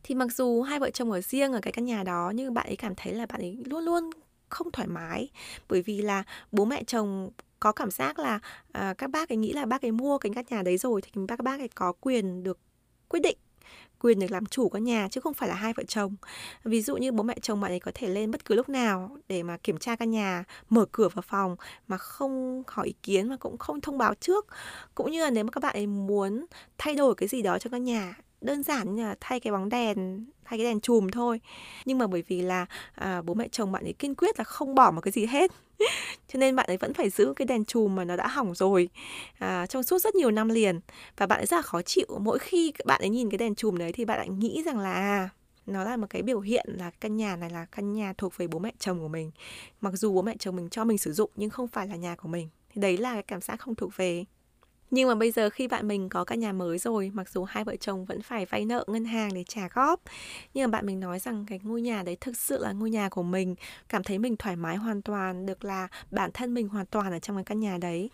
Thì 0.02 0.14
mặc 0.14 0.28
dù 0.32 0.62
hai 0.62 0.80
vợ 0.80 0.90
chồng 0.90 1.10
ở 1.10 1.20
riêng 1.20 1.52
ở 1.52 1.60
cái 1.62 1.72
căn 1.72 1.84
nhà 1.84 2.02
đó 2.02 2.32
nhưng 2.34 2.54
bạn 2.54 2.66
ấy 2.66 2.76
cảm 2.76 2.94
thấy 2.94 3.14
là 3.14 3.26
bạn 3.26 3.40
ấy 3.40 3.58
luôn 3.64 3.84
luôn 3.84 4.10
không 4.48 4.70
thoải 4.70 4.88
mái. 4.88 5.30
Bởi 5.68 5.82
vì 5.82 6.02
là 6.02 6.22
bố 6.52 6.64
mẹ 6.64 6.84
chồng 6.84 7.30
có 7.60 7.72
cảm 7.72 7.90
giác 7.90 8.18
là 8.18 8.38
à, 8.72 8.94
các 8.98 9.10
bác 9.10 9.28
ấy 9.28 9.36
nghĩ 9.36 9.52
là 9.52 9.66
bác 9.66 9.82
ấy 9.82 9.92
mua 9.92 10.18
cái 10.18 10.32
căn 10.34 10.44
nhà 10.50 10.62
đấy 10.62 10.78
rồi 10.78 11.02
thì 11.02 11.10
các 11.28 11.40
bác 11.40 11.60
ấy 11.60 11.68
có 11.68 11.92
quyền 12.00 12.42
được 12.42 12.58
quyết 13.08 13.20
định 13.20 13.38
quyền 14.00 14.18
được 14.18 14.30
làm 14.30 14.46
chủ 14.46 14.68
căn 14.68 14.84
nhà 14.84 15.08
chứ 15.10 15.20
không 15.20 15.34
phải 15.34 15.48
là 15.48 15.54
hai 15.54 15.72
vợ 15.76 15.82
chồng. 15.88 16.16
Ví 16.64 16.82
dụ 16.82 16.96
như 16.96 17.12
bố 17.12 17.22
mẹ 17.22 17.36
chồng 17.42 17.60
bạn 17.60 17.72
ấy 17.72 17.80
có 17.80 17.92
thể 17.94 18.08
lên 18.08 18.30
bất 18.30 18.44
cứ 18.44 18.54
lúc 18.54 18.68
nào 18.68 19.16
để 19.28 19.42
mà 19.42 19.56
kiểm 19.56 19.78
tra 19.78 19.96
căn 19.96 20.10
nhà, 20.10 20.44
mở 20.68 20.86
cửa 20.92 21.08
vào 21.08 21.22
phòng 21.22 21.56
mà 21.88 21.98
không 21.98 22.62
hỏi 22.66 22.86
ý 22.86 22.94
kiến 23.02 23.28
mà 23.28 23.36
cũng 23.36 23.58
không 23.58 23.80
thông 23.80 23.98
báo 23.98 24.14
trước. 24.14 24.46
Cũng 24.94 25.10
như 25.10 25.24
là 25.24 25.30
nếu 25.30 25.44
mà 25.44 25.50
các 25.50 25.62
bạn 25.62 25.74
ấy 25.74 25.86
muốn 25.86 26.46
thay 26.78 26.94
đổi 26.94 27.14
cái 27.14 27.28
gì 27.28 27.42
đó 27.42 27.58
cho 27.58 27.70
căn 27.70 27.84
nhà 27.84 28.14
đơn 28.40 28.62
giản 28.62 28.94
như 28.94 29.02
là 29.02 29.16
thay 29.20 29.40
cái 29.40 29.52
bóng 29.52 29.68
đèn 29.68 30.26
thay 30.44 30.58
cái 30.58 30.64
đèn 30.66 30.80
chùm 30.80 31.08
thôi. 31.08 31.40
Nhưng 31.84 31.98
mà 31.98 32.06
bởi 32.06 32.22
vì 32.28 32.42
là 32.42 32.66
à, 32.94 33.22
bố 33.22 33.34
mẹ 33.34 33.48
chồng 33.48 33.72
bạn 33.72 33.84
ấy 33.84 33.92
kiên 33.92 34.14
quyết 34.14 34.38
là 34.38 34.44
không 34.44 34.74
bỏ 34.74 34.90
một 34.90 35.00
cái 35.00 35.12
gì 35.12 35.26
hết. 35.26 35.52
Cho 36.28 36.38
nên 36.38 36.56
bạn 36.56 36.66
ấy 36.66 36.76
vẫn 36.76 36.94
phải 36.94 37.10
giữ 37.10 37.32
cái 37.36 37.46
đèn 37.46 37.64
chùm 37.64 37.94
mà 37.94 38.04
nó 38.04 38.16
đã 38.16 38.26
hỏng 38.26 38.54
rồi 38.54 38.88
à, 39.38 39.66
trong 39.66 39.82
suốt 39.82 39.98
rất 39.98 40.14
nhiều 40.14 40.30
năm 40.30 40.48
liền. 40.48 40.80
Và 41.16 41.26
bạn 41.26 41.40
ấy 41.40 41.46
rất 41.46 41.56
là 41.56 41.62
khó 41.62 41.82
chịu. 41.82 42.06
Mỗi 42.20 42.38
khi 42.38 42.72
bạn 42.84 43.00
ấy 43.00 43.08
nhìn 43.08 43.30
cái 43.30 43.38
đèn 43.38 43.54
chùm 43.54 43.76
đấy 43.76 43.92
thì 43.92 44.04
bạn 44.04 44.18
lại 44.18 44.28
nghĩ 44.28 44.62
rằng 44.66 44.78
là 44.78 44.92
à, 44.92 45.28
nó 45.66 45.84
là 45.84 45.96
một 45.96 46.06
cái 46.10 46.22
biểu 46.22 46.40
hiện 46.40 46.66
là 46.68 46.90
căn 47.00 47.16
nhà 47.16 47.36
này 47.36 47.50
là 47.50 47.64
căn 47.64 47.92
nhà 47.92 48.12
thuộc 48.18 48.36
về 48.36 48.46
bố 48.46 48.58
mẹ 48.58 48.72
chồng 48.78 49.00
của 49.00 49.08
mình. 49.08 49.30
Mặc 49.80 49.94
dù 49.94 50.12
bố 50.12 50.22
mẹ 50.22 50.36
chồng 50.38 50.56
mình 50.56 50.68
cho 50.68 50.84
mình 50.84 50.98
sử 50.98 51.12
dụng 51.12 51.30
nhưng 51.36 51.50
không 51.50 51.68
phải 51.68 51.86
là 51.86 51.96
nhà 51.96 52.16
của 52.16 52.28
mình. 52.28 52.48
Thì 52.74 52.80
đấy 52.80 52.96
là 52.96 53.12
cái 53.12 53.22
cảm 53.22 53.40
giác 53.40 53.60
không 53.60 53.74
thuộc 53.74 53.96
về 53.96 54.24
nhưng 54.90 55.08
mà 55.08 55.14
bây 55.14 55.30
giờ 55.30 55.50
khi 55.50 55.68
bạn 55.68 55.88
mình 55.88 56.08
có 56.08 56.24
căn 56.24 56.40
nhà 56.40 56.52
mới 56.52 56.78
rồi, 56.78 57.10
mặc 57.14 57.28
dù 57.30 57.44
hai 57.44 57.64
vợ 57.64 57.76
chồng 57.80 58.04
vẫn 58.04 58.22
phải 58.22 58.46
vay 58.46 58.64
nợ 58.64 58.84
ngân 58.86 59.04
hàng 59.04 59.34
để 59.34 59.44
trả 59.48 59.68
góp, 59.74 60.00
nhưng 60.54 60.70
mà 60.70 60.76
bạn 60.76 60.86
mình 60.86 61.00
nói 61.00 61.18
rằng 61.18 61.44
cái 61.48 61.60
ngôi 61.62 61.82
nhà 61.82 62.02
đấy 62.02 62.16
thực 62.20 62.36
sự 62.36 62.58
là 62.58 62.72
ngôi 62.72 62.90
nhà 62.90 63.08
của 63.08 63.22
mình, 63.22 63.54
cảm 63.88 64.02
thấy 64.02 64.18
mình 64.18 64.36
thoải 64.36 64.56
mái 64.56 64.76
hoàn 64.76 65.02
toàn, 65.02 65.46
được 65.46 65.64
là 65.64 65.88
bản 66.10 66.30
thân 66.34 66.54
mình 66.54 66.68
hoàn 66.68 66.86
toàn 66.86 67.12
ở 67.12 67.18
trong 67.18 67.36
cái 67.36 67.44
căn 67.44 67.60
nhà 67.60 67.78
đấy. 67.80 68.10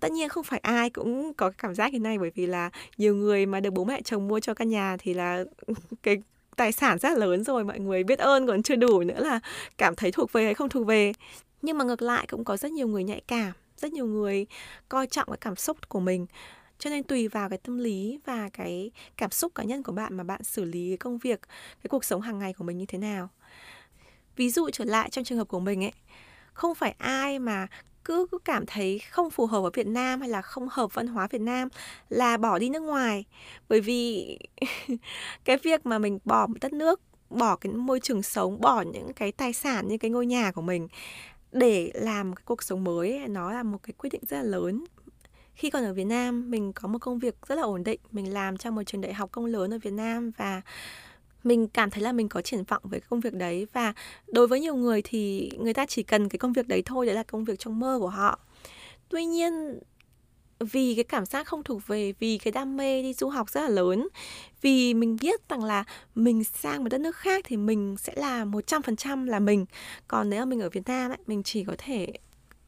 Tất 0.00 0.12
nhiên 0.12 0.28
không 0.28 0.44
phải 0.44 0.58
ai 0.58 0.90
cũng 0.90 1.34
có 1.34 1.50
cảm 1.58 1.74
giác 1.74 1.92
như 1.92 2.00
này 2.00 2.18
bởi 2.18 2.30
vì 2.34 2.46
là 2.46 2.70
nhiều 2.96 3.16
người 3.16 3.46
mà 3.46 3.60
được 3.60 3.70
bố 3.70 3.84
mẹ 3.84 4.02
chồng 4.02 4.28
mua 4.28 4.40
cho 4.40 4.54
căn 4.54 4.68
nhà 4.68 4.96
thì 5.00 5.14
là 5.14 5.44
cái 6.02 6.22
tài 6.56 6.72
sản 6.72 6.98
rất 6.98 7.18
lớn 7.18 7.44
rồi 7.44 7.64
mọi 7.64 7.80
người 7.80 8.04
biết 8.04 8.18
ơn 8.18 8.46
còn 8.46 8.62
chưa 8.62 8.76
đủ 8.76 9.00
nữa 9.00 9.20
là 9.20 9.40
cảm 9.78 9.94
thấy 9.94 10.12
thuộc 10.12 10.32
về 10.32 10.44
hay 10.44 10.54
không 10.54 10.68
thuộc 10.68 10.86
về. 10.86 11.12
Nhưng 11.62 11.78
mà 11.78 11.84
ngược 11.84 12.02
lại 12.02 12.26
cũng 12.30 12.44
có 12.44 12.56
rất 12.56 12.72
nhiều 12.72 12.88
người 12.88 13.04
nhạy 13.04 13.20
cảm 13.28 13.52
rất 13.80 13.92
nhiều 13.92 14.06
người 14.06 14.46
coi 14.88 15.06
trọng 15.06 15.28
cái 15.28 15.38
cảm 15.40 15.56
xúc 15.56 15.88
của 15.88 16.00
mình. 16.00 16.26
Cho 16.78 16.90
nên 16.90 17.02
tùy 17.02 17.28
vào 17.28 17.48
cái 17.48 17.58
tâm 17.58 17.78
lý 17.78 18.18
và 18.24 18.48
cái 18.52 18.90
cảm 19.16 19.30
xúc 19.30 19.54
cá 19.54 19.62
nhân 19.62 19.82
của 19.82 19.92
bạn 19.92 20.16
mà 20.16 20.24
bạn 20.24 20.44
xử 20.44 20.64
lý 20.64 20.88
cái 20.90 20.96
công 20.96 21.18
việc 21.18 21.40
cái 21.82 21.88
cuộc 21.88 22.04
sống 22.04 22.20
hàng 22.20 22.38
ngày 22.38 22.52
của 22.52 22.64
mình 22.64 22.78
như 22.78 22.86
thế 22.86 22.98
nào. 22.98 23.28
Ví 24.36 24.50
dụ 24.50 24.70
trở 24.70 24.84
lại 24.84 25.10
trong 25.10 25.24
trường 25.24 25.38
hợp 25.38 25.48
của 25.48 25.60
mình 25.60 25.84
ấy 25.84 25.92
không 26.52 26.74
phải 26.74 26.94
ai 26.98 27.38
mà 27.38 27.66
cứ, 28.04 28.26
cứ 28.30 28.38
cảm 28.38 28.66
thấy 28.66 28.98
không 28.98 29.30
phù 29.30 29.46
hợp 29.46 29.62
ở 29.62 29.70
Việt 29.74 29.86
Nam 29.86 30.20
hay 30.20 30.28
là 30.28 30.42
không 30.42 30.68
hợp 30.70 30.94
văn 30.94 31.06
hóa 31.06 31.28
Việt 31.30 31.40
Nam 31.40 31.68
là 32.08 32.36
bỏ 32.36 32.58
đi 32.58 32.68
nước 32.68 32.82
ngoài. 32.82 33.24
Bởi 33.68 33.80
vì 33.80 34.38
cái 35.44 35.56
việc 35.62 35.86
mà 35.86 35.98
mình 35.98 36.18
bỏ 36.24 36.46
một 36.46 36.56
đất 36.60 36.72
nước 36.72 37.00
bỏ 37.30 37.56
cái 37.56 37.72
môi 37.72 38.00
trường 38.00 38.22
sống 38.22 38.60
bỏ 38.60 38.82
những 38.82 39.12
cái 39.12 39.32
tài 39.32 39.52
sản 39.52 39.88
như 39.88 39.98
cái 39.98 40.10
ngôi 40.10 40.26
nhà 40.26 40.52
của 40.52 40.62
mình 40.62 40.88
để 41.52 41.90
làm 41.94 42.34
cái 42.34 42.42
cuộc 42.44 42.62
sống 42.62 42.84
mới 42.84 43.28
nó 43.28 43.52
là 43.52 43.62
một 43.62 43.78
cái 43.82 43.94
quyết 43.98 44.10
định 44.12 44.22
rất 44.28 44.36
là 44.36 44.42
lớn. 44.42 44.84
Khi 45.54 45.70
còn 45.70 45.84
ở 45.84 45.92
Việt 45.94 46.04
Nam, 46.04 46.50
mình 46.50 46.72
có 46.72 46.88
một 46.88 46.98
công 46.98 47.18
việc 47.18 47.34
rất 47.46 47.54
là 47.54 47.62
ổn 47.62 47.84
định, 47.84 48.00
mình 48.10 48.32
làm 48.32 48.56
trong 48.56 48.74
một 48.74 48.82
trường 48.86 49.00
đại 49.00 49.12
học 49.12 49.28
công 49.32 49.44
lớn 49.44 49.74
ở 49.74 49.78
Việt 49.78 49.92
Nam 49.92 50.30
và 50.36 50.62
mình 51.44 51.68
cảm 51.68 51.90
thấy 51.90 52.02
là 52.02 52.12
mình 52.12 52.28
có 52.28 52.42
triển 52.42 52.64
vọng 52.64 52.82
với 52.84 53.00
công 53.00 53.20
việc 53.20 53.34
đấy. 53.34 53.66
Và 53.72 53.94
đối 54.26 54.46
với 54.46 54.60
nhiều 54.60 54.74
người 54.74 55.02
thì 55.02 55.50
người 55.58 55.74
ta 55.74 55.86
chỉ 55.86 56.02
cần 56.02 56.28
cái 56.28 56.38
công 56.38 56.52
việc 56.52 56.68
đấy 56.68 56.82
thôi, 56.86 57.06
đấy 57.06 57.14
là 57.14 57.22
công 57.22 57.44
việc 57.44 57.58
trong 57.58 57.80
mơ 57.80 57.98
của 58.00 58.08
họ. 58.08 58.38
Tuy 59.08 59.24
nhiên 59.24 59.78
vì 60.60 60.94
cái 60.94 61.04
cảm 61.04 61.26
giác 61.26 61.46
không 61.46 61.62
thuộc 61.62 61.86
về, 61.86 62.12
vì 62.18 62.38
cái 62.38 62.52
đam 62.52 62.76
mê 62.76 63.02
đi 63.02 63.14
du 63.14 63.28
học 63.28 63.50
rất 63.50 63.60
là 63.60 63.68
lớn. 63.68 64.08
Vì 64.62 64.94
mình 64.94 65.16
biết 65.20 65.48
rằng 65.48 65.64
là 65.64 65.84
mình 66.14 66.44
sang 66.44 66.82
một 66.82 66.88
đất 66.88 67.00
nước 67.00 67.16
khác 67.16 67.44
thì 67.48 67.56
mình 67.56 67.96
sẽ 67.98 68.12
là 68.16 68.44
một 68.44 68.66
trăm 68.66 68.82
phần 68.82 68.96
trăm 68.96 69.26
là 69.26 69.38
mình. 69.38 69.66
Còn 70.08 70.30
nếu 70.30 70.40
mà 70.40 70.44
mình 70.44 70.60
ở 70.60 70.68
Việt 70.70 70.86
Nam 70.86 71.10
ấy, 71.10 71.18
mình 71.26 71.42
chỉ 71.42 71.64
có 71.64 71.74
thể 71.78 72.12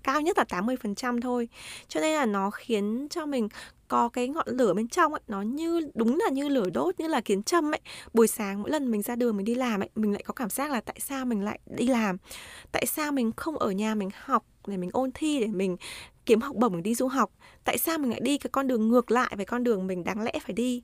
cao 0.03 0.21
nhất 0.21 0.39
là 0.39 0.45
80% 0.49 1.21
thôi. 1.21 1.49
Cho 1.89 2.01
nên 2.01 2.15
là 2.15 2.27
nó 2.27 2.51
khiến 2.51 3.07
cho 3.11 3.27
mình 3.27 3.49
có 3.93 4.09
cái 4.09 4.29
ngọn 4.29 4.47
lửa 4.49 4.75
bên 4.75 4.89
trong 4.89 5.13
ấy, 5.13 5.21
nó 5.29 5.43
như, 5.43 5.81
đúng 5.95 6.19
là 6.19 6.31
như 6.31 6.49
lửa 6.49 6.71
đốt, 6.73 7.01
như 7.01 7.07
là 7.07 7.21
kiến 7.21 7.43
châm 7.43 7.75
ấy. 7.75 7.81
Buổi 8.13 8.27
sáng 8.27 8.63
mỗi 8.63 8.71
lần 8.71 8.91
mình 8.91 9.03
ra 9.03 9.17
đường 9.17 9.37
mình 9.37 9.45
đi 9.45 9.55
làm 9.55 9.83
ấy, 9.83 9.89
mình 9.95 10.13
lại 10.13 10.23
có 10.27 10.35
cảm 10.35 10.51
giác 10.51 10.71
là 10.71 10.81
tại 10.81 10.97
sao 11.01 11.25
mình 11.25 11.45
lại 11.45 11.59
đi 11.67 11.87
làm? 11.87 12.17
Tại 12.73 12.87
sao 12.87 13.13
mình 13.13 13.33
không 13.37 13.59
ở 13.59 13.71
nhà 13.71 13.95
mình 13.95 14.11
học 14.25 14.45
để 14.67 14.77
mình 14.77 14.91
ôn 14.93 15.11
thi, 15.15 15.41
để 15.41 15.47
mình 15.47 15.77
kiếm 16.27 16.41
học 16.41 16.57
bổng 16.57 16.77
để 16.77 16.83
đi 16.83 16.95
du 16.95 17.09
học? 17.09 17.31
Tại 17.65 17.79
sao 17.79 17.99
mình 17.99 18.11
lại 18.11 18.21
đi 18.21 18.39
cái 18.39 18.51
con 18.53 18.67
đường 18.67 18.89
ngược 18.89 19.11
lại 19.11 19.33
với 19.37 19.47
con 19.47 19.65
đường 19.65 19.87
mình 19.87 20.05
đáng 20.05 20.23
lẽ 20.23 20.33
phải 20.43 20.53
đi? 20.53 20.83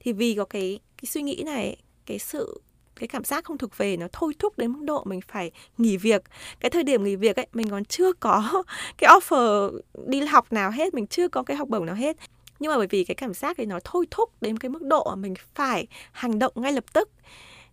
Thì 0.00 0.12
vì 0.12 0.34
có 0.34 0.44
cái 0.44 0.78
cái 1.02 1.06
suy 1.06 1.22
nghĩ 1.22 1.42
này 1.44 1.76
cái 2.06 2.18
sự, 2.18 2.60
cái 2.96 3.08
cảm 3.08 3.24
giác 3.24 3.44
không 3.44 3.58
thuộc 3.58 3.78
về 3.78 3.96
nó 3.96 4.06
thôi 4.12 4.32
thúc 4.38 4.58
đến 4.58 4.72
mức 4.72 4.82
độ 4.82 5.04
mình 5.04 5.20
phải 5.28 5.50
nghỉ 5.78 5.96
việc. 5.96 6.22
Cái 6.60 6.70
thời 6.70 6.84
điểm 6.84 7.04
nghỉ 7.04 7.16
việc 7.16 7.36
ấy, 7.36 7.46
mình 7.52 7.70
còn 7.70 7.84
chưa 7.84 8.12
có 8.12 8.62
cái 8.98 9.10
offer 9.10 9.70
đi 10.06 10.20
học 10.20 10.52
nào 10.52 10.70
hết, 10.70 10.94
mình 10.94 11.06
chưa 11.06 11.28
có 11.28 11.42
cái 11.42 11.56
học 11.56 11.68
bổng 11.68 11.86
nào 11.86 11.94
hết 11.94 12.16
nhưng 12.60 12.70
mà 12.72 12.78
bởi 12.78 12.86
vì 12.86 13.04
cái 13.04 13.14
cảm 13.14 13.34
giác 13.34 13.56
ấy 13.56 13.66
nó 13.66 13.78
thôi 13.84 14.06
thúc 14.10 14.42
đến 14.42 14.58
cái 14.58 14.68
mức 14.70 14.82
độ 14.82 15.06
mà 15.10 15.16
mình 15.16 15.34
phải 15.54 15.86
hành 16.12 16.38
động 16.38 16.52
ngay 16.56 16.72
lập 16.72 16.84
tức. 16.92 17.10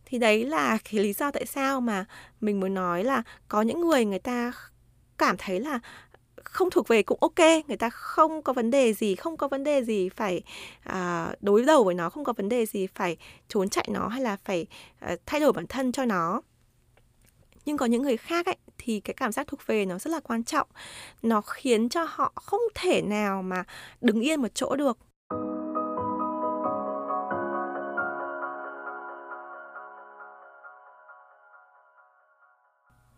Thì 0.06 0.18
đấy 0.18 0.46
là 0.46 0.78
cái 0.84 1.04
lý 1.04 1.14
do 1.14 1.32
tại 1.32 1.46
sao 1.46 1.82
mà 1.82 2.06
mình 2.42 2.60
muốn 2.60 2.74
nói 2.74 3.04
là 3.04 3.24
có 3.48 3.62
những 3.62 3.82
người 3.82 4.06
người 4.06 4.20
ta 4.20 4.52
cảm 5.18 5.36
thấy 5.38 5.60
là 5.60 5.80
không 6.44 6.70
thuộc 6.70 6.88
về 6.88 7.04
cũng 7.04 7.18
ok 7.22 7.40
người 7.68 7.78
ta 7.78 7.90
không 7.90 8.42
có 8.42 8.54
vấn 8.54 8.72
đề 8.72 8.94
gì 8.94 9.16
không 9.16 9.38
có 9.38 9.48
vấn 9.48 9.64
đề 9.64 9.84
gì 9.84 10.10
phải 10.10 10.42
à, 10.84 11.32
đối 11.42 11.64
đầu 11.66 11.84
với 11.84 11.96
nó 11.96 12.10
không 12.10 12.24
có 12.24 12.34
vấn 12.34 12.50
đề 12.50 12.66
gì 12.66 12.88
phải 12.96 13.18
trốn 13.48 13.70
chạy 13.70 13.88
nó 13.92 14.08
hay 14.08 14.22
là 14.22 14.38
phải 14.46 14.66
à, 15.00 15.16
thay 15.26 15.40
đổi 15.40 15.54
bản 15.54 15.68
thân 15.68 15.92
cho 15.92 16.06
nó. 16.06 16.42
Nhưng 17.66 17.78
có 17.78 17.86
những 17.86 18.04
người 18.04 18.18
khác 18.18 18.46
ấy 18.46 18.56
thì 18.78 19.00
cái 19.00 19.14
cảm 19.14 19.32
giác 19.32 19.48
thuộc 19.48 19.68
về 19.68 19.86
nó 19.86 19.98
rất 19.98 20.12
là 20.12 20.20
quan 20.20 20.44
trọng. 20.44 20.68
Nó 21.22 21.42
khiến 21.42 21.90
cho 21.90 22.06
họ 22.10 22.32
không 22.36 22.62
thể 22.76 23.02
nào 23.02 23.42
mà 23.42 23.64
đứng 24.02 24.22
yên 24.22 24.42
một 24.42 24.48
chỗ 24.54 24.76
được. 24.76 24.98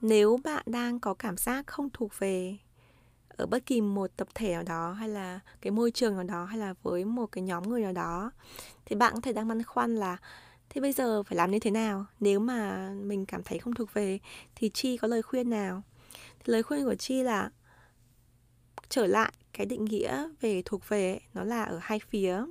Nếu 0.01 0.39
bạn 0.43 0.63
đang 0.65 0.99
có 0.99 1.13
cảm 1.13 1.37
giác 1.37 1.67
không 1.67 1.89
thuộc 1.93 2.19
về 2.19 2.57
ở 3.37 3.45
bất 3.45 3.65
kỳ 3.65 3.81
một 3.81 4.11
tập 4.17 4.27
thể 4.35 4.53
nào 4.53 4.63
đó 4.63 4.91
hay 4.91 5.09
là 5.09 5.39
cái 5.61 5.71
môi 5.71 5.91
trường 5.91 6.15
nào 6.15 6.23
đó 6.23 6.45
hay 6.45 6.57
là 6.57 6.73
với 6.83 7.05
một 7.05 7.25
cái 7.31 7.41
nhóm 7.41 7.69
người 7.69 7.81
nào 7.81 7.91
đó, 7.91 8.31
thì 8.85 8.95
bạn 8.95 9.13
có 9.13 9.19
thể 9.23 9.33
đang 9.33 9.47
băn 9.47 9.63
khoăn 9.63 9.95
là 9.95 10.17
thế 10.69 10.82
bây 10.82 10.91
giờ 10.91 11.23
phải 11.23 11.36
làm 11.36 11.51
như 11.51 11.60
thế 11.60 11.71
nào? 11.71 12.05
Nếu 12.19 12.39
mà 12.39 12.89
mình 12.89 13.25
cảm 13.25 13.43
thấy 13.43 13.60
không 13.60 13.73
thuộc 13.73 13.93
về, 13.93 14.19
thì 14.55 14.69
chi 14.69 14.97
có 14.97 15.08
lời 15.08 15.21
khuyên 15.21 15.49
nào? 15.49 15.82
Thì 16.13 16.43
lời 16.45 16.63
khuyên 16.63 16.86
của 16.86 16.95
chi 16.95 17.23
là 17.23 17.49
trở 18.89 19.05
lại 19.05 19.32
cái 19.53 19.65
định 19.65 19.86
nghĩa 19.86 20.27
về 20.41 20.62
thuộc 20.65 20.89
về, 20.89 21.19
nó 21.34 21.43
là 21.43 21.63
ở 21.63 21.79
hai 21.82 21.99
phía. 22.10 22.43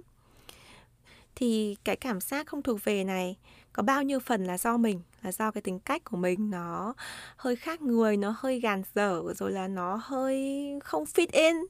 Thì 1.34 1.76
cái 1.84 1.96
cảm 1.96 2.20
giác 2.20 2.46
không 2.46 2.62
thuộc 2.62 2.84
về 2.84 3.04
này 3.04 3.36
có 3.72 3.82
bao 3.82 4.02
nhiêu 4.02 4.20
phần 4.20 4.44
là 4.44 4.58
do 4.58 4.76
mình, 4.76 5.00
là 5.22 5.32
do 5.32 5.50
cái 5.50 5.62
tính 5.62 5.78
cách 5.78 6.04
của 6.04 6.16
mình, 6.16 6.50
nó 6.50 6.94
hơi 7.36 7.56
khác 7.56 7.82
người, 7.82 8.16
nó 8.16 8.34
hơi 8.38 8.60
gàn 8.60 8.82
dở, 8.94 9.22
rồi 9.34 9.52
là 9.52 9.68
nó 9.68 10.00
hơi 10.02 10.64
không 10.84 11.04
fit 11.04 11.28
in? 11.32 11.56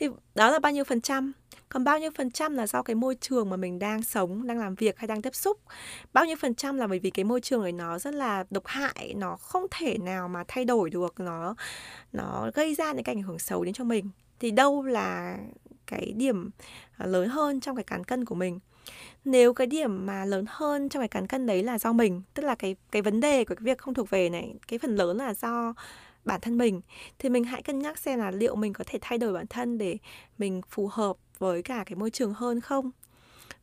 thì 0.00 0.08
đó 0.34 0.50
là 0.50 0.58
bao 0.58 0.72
nhiêu 0.72 0.84
phần 0.84 1.00
trăm? 1.00 1.32
Còn 1.68 1.84
bao 1.84 1.98
nhiêu 1.98 2.10
phần 2.16 2.30
trăm 2.30 2.54
là 2.54 2.66
do 2.66 2.82
cái 2.82 2.94
môi 2.94 3.14
trường 3.14 3.50
mà 3.50 3.56
mình 3.56 3.78
đang 3.78 4.02
sống, 4.02 4.46
đang 4.46 4.58
làm 4.58 4.74
việc 4.74 4.98
hay 4.98 5.06
đang 5.06 5.22
tiếp 5.22 5.34
xúc? 5.34 5.58
Bao 6.12 6.24
nhiêu 6.24 6.36
phần 6.40 6.54
trăm 6.54 6.76
là 6.76 6.86
bởi 6.86 6.98
vì 6.98 7.10
cái 7.10 7.24
môi 7.24 7.40
trường 7.40 7.62
ấy 7.62 7.72
nó 7.72 7.98
rất 7.98 8.14
là 8.14 8.44
độc 8.50 8.66
hại, 8.66 9.14
nó 9.16 9.36
không 9.36 9.66
thể 9.70 9.98
nào 9.98 10.28
mà 10.28 10.44
thay 10.48 10.64
đổi 10.64 10.90
được, 10.90 11.20
nó 11.20 11.54
nó 12.12 12.50
gây 12.54 12.74
ra 12.74 12.92
những 12.92 13.04
cái 13.04 13.14
ảnh 13.14 13.22
hưởng 13.22 13.38
xấu 13.38 13.64
đến 13.64 13.74
cho 13.74 13.84
mình. 13.84 14.10
Thì 14.40 14.50
đâu 14.50 14.82
là 14.82 15.38
cái 15.86 16.12
điểm 16.16 16.50
à, 16.96 17.06
lớn 17.06 17.28
hơn 17.28 17.60
trong 17.60 17.76
cái 17.76 17.84
cán 17.84 18.04
cân 18.04 18.24
của 18.24 18.34
mình? 18.34 18.60
Nếu 19.24 19.54
cái 19.54 19.66
điểm 19.66 20.06
mà 20.06 20.24
lớn 20.24 20.44
hơn 20.48 20.88
trong 20.88 21.00
cái 21.00 21.08
cán 21.08 21.26
cân 21.26 21.46
đấy 21.46 21.62
là 21.62 21.78
do 21.78 21.92
mình, 21.92 22.22
tức 22.34 22.42
là 22.42 22.54
cái 22.54 22.76
cái 22.90 23.02
vấn 23.02 23.20
đề 23.20 23.44
của 23.44 23.54
cái 23.54 23.64
việc 23.64 23.78
không 23.78 23.94
thuộc 23.94 24.10
về 24.10 24.30
này, 24.30 24.54
cái 24.68 24.78
phần 24.78 24.96
lớn 24.96 25.16
là 25.16 25.34
do 25.34 25.74
bản 26.24 26.40
thân 26.40 26.58
mình, 26.58 26.80
thì 27.18 27.28
mình 27.28 27.44
hãy 27.44 27.62
cân 27.62 27.78
nhắc 27.78 27.98
xem 27.98 28.18
là 28.18 28.30
liệu 28.30 28.56
mình 28.56 28.72
có 28.72 28.84
thể 28.86 28.98
thay 29.02 29.18
đổi 29.18 29.32
bản 29.32 29.46
thân 29.46 29.78
để 29.78 29.96
mình 30.38 30.60
phù 30.70 30.88
hợp 30.92 31.16
với 31.38 31.62
cả 31.62 31.84
cái 31.86 31.96
môi 31.96 32.10
trường 32.10 32.34
hơn 32.34 32.60
không. 32.60 32.90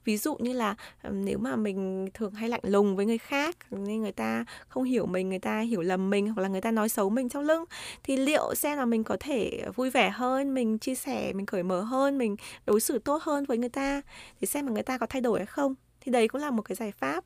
Ví 0.06 0.18
dụ 0.18 0.36
như 0.36 0.54
là 0.54 0.76
nếu 1.12 1.38
mà 1.38 1.56
mình 1.56 2.10
thường 2.14 2.34
hay 2.34 2.50
lạnh 2.50 2.62
lùng 2.64 2.96
với 2.96 3.06
người 3.06 3.18
khác 3.18 3.58
nên 3.72 4.02
người 4.02 4.12
ta 4.12 4.46
không 4.68 4.84
hiểu 4.84 5.06
mình, 5.06 5.30
người 5.30 5.40
ta 5.40 5.60
hiểu 5.60 5.82
lầm 5.82 6.10
mình 6.10 6.28
hoặc 6.28 6.42
là 6.42 6.48
người 6.48 6.62
ta 6.62 6.72
nói 6.72 6.90
xấu 6.90 7.10
mình 7.10 7.30
trong 7.30 7.44
lưng, 7.44 7.64
thì 8.04 8.18
liệu 8.18 8.56
xem 8.56 8.78
là 8.78 8.86
mình 8.86 9.04
có 9.04 9.18
thể 9.20 9.64
vui 9.76 9.90
vẻ 9.90 10.10
hơn, 10.10 10.54
mình 10.54 10.78
chia 10.78 10.96
sẻ, 10.96 11.34
mình 11.34 11.46
cởi 11.46 11.64
mở 11.64 11.82
hơn, 11.82 12.18
mình 12.18 12.36
đối 12.66 12.82
xử 12.82 13.00
tốt 13.00 13.24
hơn 13.24 13.46
với 13.46 13.58
người 13.58 13.70
ta, 13.70 14.02
thì 14.42 14.48
xem 14.48 14.66
là 14.68 14.72
người 14.74 14.84
ta 14.84 14.98
có 14.98 15.06
thay 15.06 15.22
đổi 15.22 15.40
hay 15.40 15.46
không. 15.46 15.76
Thì 16.02 16.12
đấy 16.12 16.28
cũng 16.28 16.42
là 16.42 16.52
một 16.52 16.62
cái 16.62 16.76
giải 16.76 16.92
pháp 16.92 17.24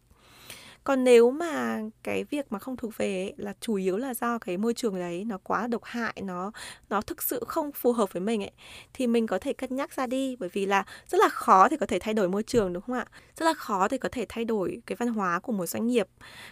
còn 0.83 1.03
nếu 1.03 1.31
mà 1.31 1.81
cái 2.03 2.23
việc 2.23 2.51
mà 2.51 2.59
không 2.59 2.77
thuộc 2.77 2.97
về 2.97 3.23
ấy, 3.23 3.33
là 3.37 3.53
chủ 3.61 3.75
yếu 3.75 3.97
là 3.97 4.13
do 4.13 4.39
cái 4.39 4.57
môi 4.57 4.73
trường 4.73 4.99
đấy 4.99 5.23
nó 5.25 5.37
quá 5.43 5.67
độc 5.67 5.83
hại 5.83 6.13
nó 6.23 6.51
nó 6.89 7.01
thực 7.01 7.21
sự 7.23 7.43
không 7.47 7.71
phù 7.71 7.91
hợp 7.91 8.13
với 8.13 8.21
mình 8.21 8.43
ấy 8.43 8.51
thì 8.93 9.07
mình 9.07 9.27
có 9.27 9.39
thể 9.39 9.53
cân 9.53 9.75
nhắc 9.75 9.93
ra 9.93 10.07
đi. 10.07 10.35
Bởi 10.39 10.49
vì 10.53 10.65
là 10.65 10.83
rất 11.07 11.17
là 11.21 11.29
khó 11.29 11.69
thì 11.69 11.77
có 11.77 11.85
thể 11.85 11.99
thay 11.99 12.13
đổi 12.13 12.29
môi 12.29 12.43
trường 12.43 12.73
đúng 12.73 12.83
không 12.83 12.95
ạ? 12.95 13.05
Rất 13.37 13.45
là 13.45 13.53
khó 13.53 13.87
thì 13.87 13.97
có 13.97 14.09
thể 14.11 14.25
thay 14.29 14.45
đổi 14.45 14.81
cái 14.85 14.95
văn 14.95 15.09
hóa 15.09 15.39
của 15.39 15.51
một 15.51 15.65
doanh 15.65 15.87
nghiệp 15.87 16.07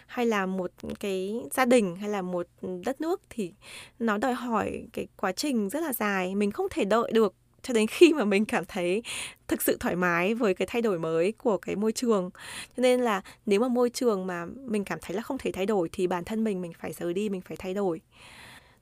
hay 0.06 0.26
là 0.26 0.46
một 0.46 0.70
cái 1.00 1.34
gia 1.52 1.64
đình 1.64 1.96
hay 1.96 2.08
là 2.10 2.22
một 2.22 2.46
đất 2.84 3.00
nước 3.00 3.20
thì 3.30 3.52
nó 3.98 4.18
đòi 4.18 4.34
hỏi 4.34 4.82
cái 4.92 5.06
quá 5.16 5.32
trình 5.32 5.68
rất 5.68 5.80
là 5.82 5.92
dài. 5.92 6.34
Mình 6.34 6.50
không 6.50 6.66
thể 6.70 6.84
đợi 6.84 7.12
được 7.14 7.34
cho 7.62 7.74
đến 7.74 7.86
khi 7.86 8.12
mà 8.12 8.24
mình 8.24 8.44
cảm 8.44 8.64
thấy 8.64 9.02
thực 9.48 9.62
sự 9.62 9.76
thoải 9.80 9.96
mái 9.96 10.34
với 10.34 10.54
cái 10.54 10.66
thay 10.70 10.82
đổi 10.82 10.98
mới 10.98 11.32
của 11.32 11.58
cái 11.58 11.76
môi 11.76 11.92
trường. 11.92 12.30
Cho 12.76 12.80
nên 12.82 13.00
là 13.00 13.22
nếu 13.46 13.60
mà 13.60 13.68
môi 13.68 13.90
trường 13.90 14.26
mà 14.26 14.46
mình 14.46 14.84
cảm 14.84 14.98
thấy 15.02 15.16
là 15.16 15.22
không 15.22 15.38
thể 15.38 15.52
thay 15.52 15.66
đổi 15.66 15.88
thì 15.92 16.06
bản 16.06 16.24
thân 16.24 16.44
mình 16.44 16.62
mình 16.62 16.72
phải 16.80 16.92
rời 16.92 17.14
đi, 17.14 17.28
mình 17.28 17.40
phải 17.40 17.56
thay 17.56 17.74
đổi. 17.74 18.00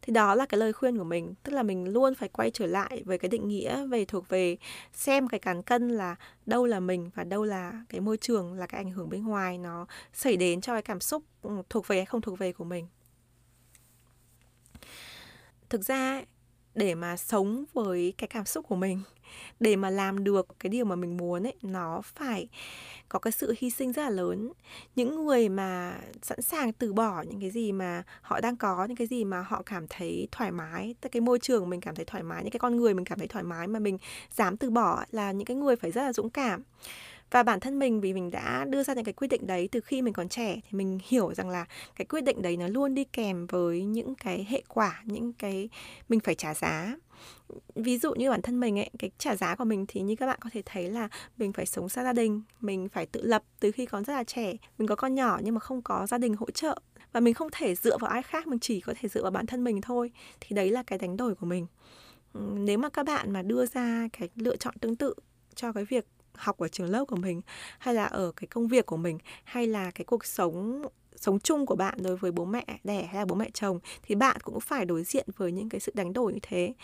Thì 0.03 0.13
đó 0.13 0.35
là 0.35 0.47
cái 0.47 0.59
lời 0.59 0.73
khuyên 0.73 0.99
của 0.99 1.05
mình, 1.05 1.35
tức 1.43 1.53
là 1.53 1.63
mình 1.63 1.89
luôn 1.89 2.15
phải 2.15 2.29
quay 2.29 2.51
trở 2.51 2.67
lại 2.67 3.03
với 3.05 3.19
cái 3.19 3.29
định 3.29 3.49
nghĩa 3.49 3.87
về 3.87 4.05
thuộc 4.05 4.29
về 4.29 4.57
xem 4.93 5.29
cái 5.29 5.41
cán 5.41 5.63
cân 5.63 5.89
là 5.89 6.17
đâu 6.47 6.67
là 6.67 6.81
mình 6.81 7.11
và 7.15 7.25
đâu 7.25 7.45
là 7.45 7.73
cái 7.89 8.01
môi 8.01 8.17
trường 8.17 8.55
là 8.55 8.67
cái 8.67 8.81
ảnh 8.81 8.91
hưởng 8.91 9.11
bên 9.11 9.25
ngoài 9.25 9.59
nó 9.59 9.87
xảy 10.13 10.37
đến 10.37 10.61
cho 10.61 10.73
cái 10.73 10.83
cảm 10.83 11.01
xúc 11.01 11.23
ừ, 11.43 11.51
thuộc 11.71 11.89
về 11.89 11.97
hay 11.97 12.07
không 12.07 12.21
thuộc 12.21 12.39
về 12.39 12.53
của 12.53 12.65
mình. 12.65 12.87
Thực 15.69 15.85
ra 15.85 16.23
để 16.79 16.95
mà 16.95 17.17
sống 17.17 17.65
với 17.73 18.15
cái 18.19 18.29
cảm 18.29 18.45
xúc 18.45 18.67
của 18.69 18.77
mình, 18.77 19.01
để 19.61 19.77
mà 19.77 19.91
làm 19.91 20.25
được 20.25 20.47
cái 20.59 20.71
điều 20.71 20.85
mà 20.85 20.97
mình 20.97 21.17
muốn 21.17 21.47
ấy, 21.47 21.55
nó 21.63 22.01
phải 22.05 22.49
có 23.09 23.19
cái 23.19 23.33
sự 23.33 23.55
hy 23.59 23.71
sinh 23.71 23.93
rất 23.93 24.03
là 24.03 24.11
lớn. 24.11 24.53
Những 24.97 25.25
người 25.25 25.49
mà 25.49 25.99
sẵn 26.23 26.43
sàng 26.43 26.73
từ 26.73 26.93
bỏ 26.93 27.23
những 27.23 27.41
cái 27.41 27.51
gì 27.51 27.73
mà 27.73 28.03
họ 28.23 28.41
đang 28.41 28.57
có, 28.57 28.85
những 28.85 28.97
cái 28.97 29.07
gì 29.07 29.25
mà 29.25 29.45
họ 29.49 29.63
cảm 29.67 29.87
thấy 29.89 30.29
thoải 30.33 30.53
mái, 30.53 30.95
tức 31.01 31.09
cái 31.13 31.21
môi 31.21 31.39
trường 31.39 31.71
mình 31.71 31.81
cảm 31.81 31.95
thấy 31.95 32.05
thoải 32.05 32.23
mái, 32.23 32.43
những 32.43 32.53
cái 32.53 32.59
con 32.59 32.77
người 32.77 32.95
mình 32.95 33.05
cảm 33.05 33.19
thấy 33.19 33.29
thoải 33.29 33.45
mái 33.45 33.67
mà 33.67 33.79
mình 33.79 33.99
dám 34.31 34.57
từ 34.57 34.71
bỏ 34.71 35.05
là 35.11 35.33
những 35.33 35.47
cái 35.47 35.57
người 35.57 35.77
phải 35.77 35.91
rất 35.91 36.03
là 36.03 36.13
dũng 36.13 36.31
cảm 36.31 36.63
và 37.31 37.43
bản 37.43 37.61
thân 37.61 37.79
mình 37.79 38.01
vì 38.01 38.13
mình 38.13 38.31
đã 38.31 38.65
đưa 38.65 38.83
ra 38.83 38.95
những 38.95 39.05
cái 39.05 39.13
quyết 39.13 39.29
định 39.29 39.47
đấy 39.47 39.69
từ 39.73 39.81
khi 39.81 40.03
mình 40.03 40.15
còn 40.15 40.29
trẻ 40.29 40.55
thì 40.55 40.79
mình 40.79 40.99
hiểu 41.09 41.35
rằng 41.35 41.49
là 41.49 41.67
cái 41.97 42.05
quyết 42.05 42.21
định 42.21 42.43
đấy 42.43 42.57
nó 42.57 42.69
luôn 42.69 42.95
đi 42.95 43.05
kèm 43.05 43.47
với 43.47 43.85
những 43.85 44.15
cái 44.15 44.47
hệ 44.49 44.63
quả, 44.69 45.03
những 45.05 45.33
cái 45.33 45.69
mình 46.09 46.21
phải 46.21 46.35
trả 46.35 46.55
giá. 46.55 46.97
Ví 47.75 47.99
dụ 47.99 48.15
như 48.15 48.31
bản 48.31 48.43
thân 48.43 48.61
mình 48.61 48.79
ấy, 48.79 48.91
cái 48.99 49.11
trả 49.19 49.37
giá 49.37 49.57
của 49.57 49.65
mình 49.65 49.85
thì 49.89 50.01
như 50.01 50.17
các 50.17 50.27
bạn 50.27 50.39
có 50.41 50.51
thể 50.53 50.63
thấy 50.67 50.91
là 50.91 51.09
mình 51.37 51.53
phải 51.53 51.67
sống 51.67 51.89
xa 51.89 52.05
gia 52.05 52.13
đình, 52.13 52.43
mình 52.61 52.89
phải 52.89 53.07
tự 53.07 53.23
lập 53.23 53.43
từ 53.61 53.71
khi 53.71 53.87
còn 53.87 54.05
rất 54.05 54.13
là 54.13 54.25
trẻ. 54.25 54.53
Mình 54.79 54.89
có 54.89 54.97
con 54.97 55.15
nhỏ 55.15 55.39
nhưng 55.43 55.55
mà 55.55 55.61
không 55.61 55.83
có 55.83 56.07
gia 56.07 56.19
đình 56.19 56.35
hỗ 56.35 56.51
trợ 56.51 56.81
và 57.13 57.21
mình 57.21 57.35
không 57.35 57.49
thể 57.53 57.75
dựa 57.75 57.99
vào 57.99 58.11
ai 58.11 58.23
khác, 58.23 58.47
mình 58.47 58.59
chỉ 58.59 58.81
có 58.81 58.95
thể 59.01 59.09
dựa 59.09 59.23
vào 59.23 59.31
bản 59.31 59.47
thân 59.47 59.65
mình 59.65 59.81
thôi. 59.81 60.11
Thì 60.41 60.57
đấy 60.57 60.71
là 60.71 60.83
cái 60.83 60.99
đánh 60.99 61.17
đổi 61.17 61.35
của 61.35 61.47
mình. 61.47 61.67
Nếu 62.55 62.79
mà 62.79 62.89
các 62.89 63.07
bạn 63.07 63.31
mà 63.31 63.43
đưa 63.43 63.67
ra 63.67 64.09
cái 64.13 64.29
lựa 64.35 64.57
chọn 64.57 64.75
tương 64.81 64.97
tự 64.97 65.15
cho 65.55 65.73
cái 65.73 65.85
việc 65.85 66.07
học 66.39 66.59
ở 66.59 66.69
trường 66.69 66.91
lớp 66.91 67.05
của 67.05 67.17
mình, 67.17 67.41
hay 67.79 67.95
là 67.95 68.05
ở 68.05 68.33
cái 68.37 68.47
công 68.47 68.69
việc 68.69 68.87
của 68.87 68.97
mình, 68.97 69.19
hay 69.45 69.67
là 69.67 69.91
cái 69.91 70.05
cuộc 70.05 70.25
sống 70.25 70.83
sống 71.17 71.41
chung 71.41 71.67
của 71.67 71.77
bạn 71.77 71.99
đối 72.03 72.17
với 72.17 72.33
bố 72.33 72.45
mẹ 72.45 72.65
đẻ 72.85 73.03
hay 73.03 73.15
là 73.15 73.25
bố 73.25 73.35
mẹ 73.35 73.51
chồng, 73.55 73.79
thì 74.03 74.15
bạn 74.15 74.37
cũng 74.43 74.61
phải 74.61 74.85
đối 74.85 75.03
diện 75.05 75.27
với 75.37 75.53
những 75.53 75.69
cái 75.69 75.81
sự 75.81 75.93
đánh 75.95 76.13
đổi 76.13 76.33
như 76.33 76.39
thế. 76.43 76.75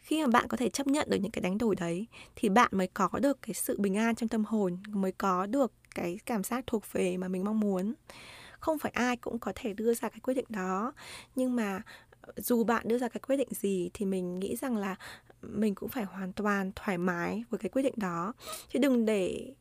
Khi 0.00 0.22
mà 0.22 0.26
bạn 0.26 0.48
có 0.48 0.56
thể 0.56 0.68
chấp 0.68 0.86
nhận 0.86 1.10
được 1.10 1.16
những 1.20 1.32
cái 1.32 1.42
đánh 1.42 1.58
đổi 1.58 1.74
đấy, 1.76 2.06
thì 2.36 2.48
bạn 2.48 2.68
mới 2.72 2.86
có 2.86 3.08
được 3.22 3.42
cái 3.42 3.54
sự 3.54 3.76
bình 3.80 3.96
an 3.96 4.14
trong 4.14 4.28
tâm 4.28 4.44
hồn, 4.44 4.78
mới 4.88 5.12
có 5.12 5.46
được 5.46 5.72
cái 5.94 6.18
cảm 6.26 6.44
giác 6.44 6.64
thuộc 6.66 6.92
về 6.92 7.16
mà 7.16 7.28
mình 7.28 7.44
mong 7.44 7.60
muốn. 7.60 7.94
Không 8.60 8.78
phải 8.78 8.92
ai 8.94 9.16
cũng 9.16 9.38
có 9.38 9.52
thể 9.54 9.72
đưa 9.72 9.94
ra 9.94 10.08
cái 10.08 10.20
quyết 10.20 10.34
định 10.34 10.46
đó, 10.48 10.92
nhưng 11.36 11.56
mà 11.56 11.82
dù 12.36 12.64
bạn 12.64 12.88
đưa 12.88 12.98
ra 12.98 13.08
cái 13.08 13.20
quyết 13.26 13.36
định 13.36 13.48
gì 13.50 13.90
thì 13.94 14.06
mình 14.06 14.38
nghĩ 14.38 14.56
rằng 14.56 14.76
là 14.76 14.96
mình 15.42 15.74
cũng 15.74 15.88
phải 15.88 16.04
hoàn 16.04 16.32
toàn 16.32 16.72
thoải 16.76 16.98
mái 16.98 17.44
với 17.50 17.58
cái 17.58 17.68
quyết 17.68 17.82
định 17.82 17.94
đó. 17.96 18.32
Chứ 18.68 18.78
đừng 18.78 19.04
để 19.06 19.52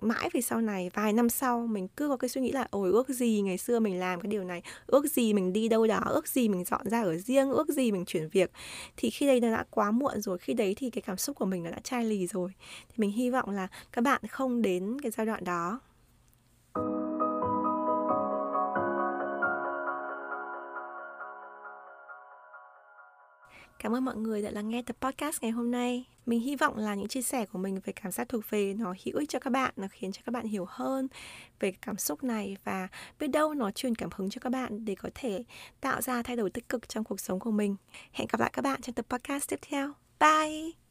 mãi 0.00 0.30
về 0.32 0.40
sau 0.40 0.60
này, 0.60 0.90
vài 0.94 1.12
năm 1.12 1.28
sau, 1.28 1.66
mình 1.66 1.88
cứ 1.88 2.08
có 2.08 2.16
cái 2.16 2.28
suy 2.28 2.40
nghĩ 2.40 2.52
là, 2.52 2.66
ôi, 2.70 2.90
ước 2.90 3.08
gì 3.08 3.40
ngày 3.40 3.58
xưa 3.58 3.80
mình 3.80 4.00
làm 4.00 4.20
cái 4.20 4.30
điều 4.30 4.44
này, 4.44 4.62
ước 4.86 5.06
gì 5.06 5.32
mình 5.32 5.52
đi 5.52 5.68
đâu 5.68 5.86
đó, 5.86 6.00
ước 6.06 6.28
gì 6.28 6.48
mình 6.48 6.64
dọn 6.64 6.88
ra 6.90 7.02
ở 7.02 7.16
riêng, 7.16 7.50
ước 7.50 7.68
gì 7.68 7.92
mình 7.92 8.04
chuyển 8.04 8.28
việc. 8.28 8.50
Thì 8.96 9.10
khi 9.10 9.26
đấy 9.26 9.40
nó 9.40 9.50
đã 9.50 9.64
quá 9.70 9.90
muộn 9.90 10.20
rồi, 10.20 10.38
khi 10.38 10.54
đấy 10.54 10.74
thì 10.78 10.90
cái 10.90 11.02
cảm 11.02 11.16
xúc 11.16 11.36
của 11.36 11.46
mình 11.46 11.62
nó 11.62 11.70
đã 11.70 11.78
chai 11.84 12.04
lì 12.04 12.26
rồi. 12.26 12.52
Thì 12.88 12.94
mình 12.96 13.10
hy 13.10 13.30
vọng 13.30 13.50
là 13.50 13.68
các 13.92 14.02
bạn 14.02 14.20
không 14.30 14.62
đến 14.62 14.96
cái 15.02 15.10
giai 15.10 15.26
đoạn 15.26 15.44
đó. 15.44 15.80
Cảm 23.78 23.94
ơn 23.94 24.04
mọi 24.04 24.16
người 24.16 24.42
đã 24.42 24.50
lắng 24.50 24.68
nghe 24.68 24.82
tập 24.82 24.96
podcast 25.00 25.42
ngày 25.42 25.50
hôm 25.50 25.70
nay. 25.70 26.04
Mình 26.26 26.40
hy 26.40 26.56
vọng 26.56 26.76
là 26.76 26.94
những 26.94 27.08
chia 27.08 27.22
sẻ 27.22 27.46
của 27.46 27.58
mình 27.58 27.80
về 27.84 27.92
cảm 27.92 28.12
giác 28.12 28.28
thuộc 28.28 28.50
về 28.50 28.74
nó 28.74 28.94
hữu 29.04 29.18
ích 29.18 29.28
cho 29.28 29.38
các 29.38 29.50
bạn, 29.50 29.72
nó 29.76 29.86
khiến 29.90 30.12
cho 30.12 30.22
các 30.24 30.32
bạn 30.32 30.46
hiểu 30.46 30.66
hơn 30.68 31.08
về 31.60 31.72
cảm 31.82 31.96
xúc 31.96 32.24
này 32.24 32.56
và 32.64 32.88
biết 33.18 33.26
đâu 33.26 33.54
nó 33.54 33.70
truyền 33.70 33.94
cảm 33.94 34.10
hứng 34.14 34.30
cho 34.30 34.38
các 34.40 34.50
bạn 34.50 34.84
để 34.84 34.94
có 34.94 35.08
thể 35.14 35.44
tạo 35.80 36.02
ra 36.02 36.22
thay 36.22 36.36
đổi 36.36 36.50
tích 36.50 36.68
cực 36.68 36.88
trong 36.88 37.04
cuộc 37.04 37.20
sống 37.20 37.38
của 37.38 37.50
mình. 37.50 37.76
Hẹn 38.12 38.28
gặp 38.32 38.40
lại 38.40 38.50
các 38.52 38.62
bạn 38.62 38.80
trong 38.82 38.94
tập 38.94 39.06
podcast 39.08 39.48
tiếp 39.48 39.58
theo. 39.62 39.92
Bye! 40.20 40.87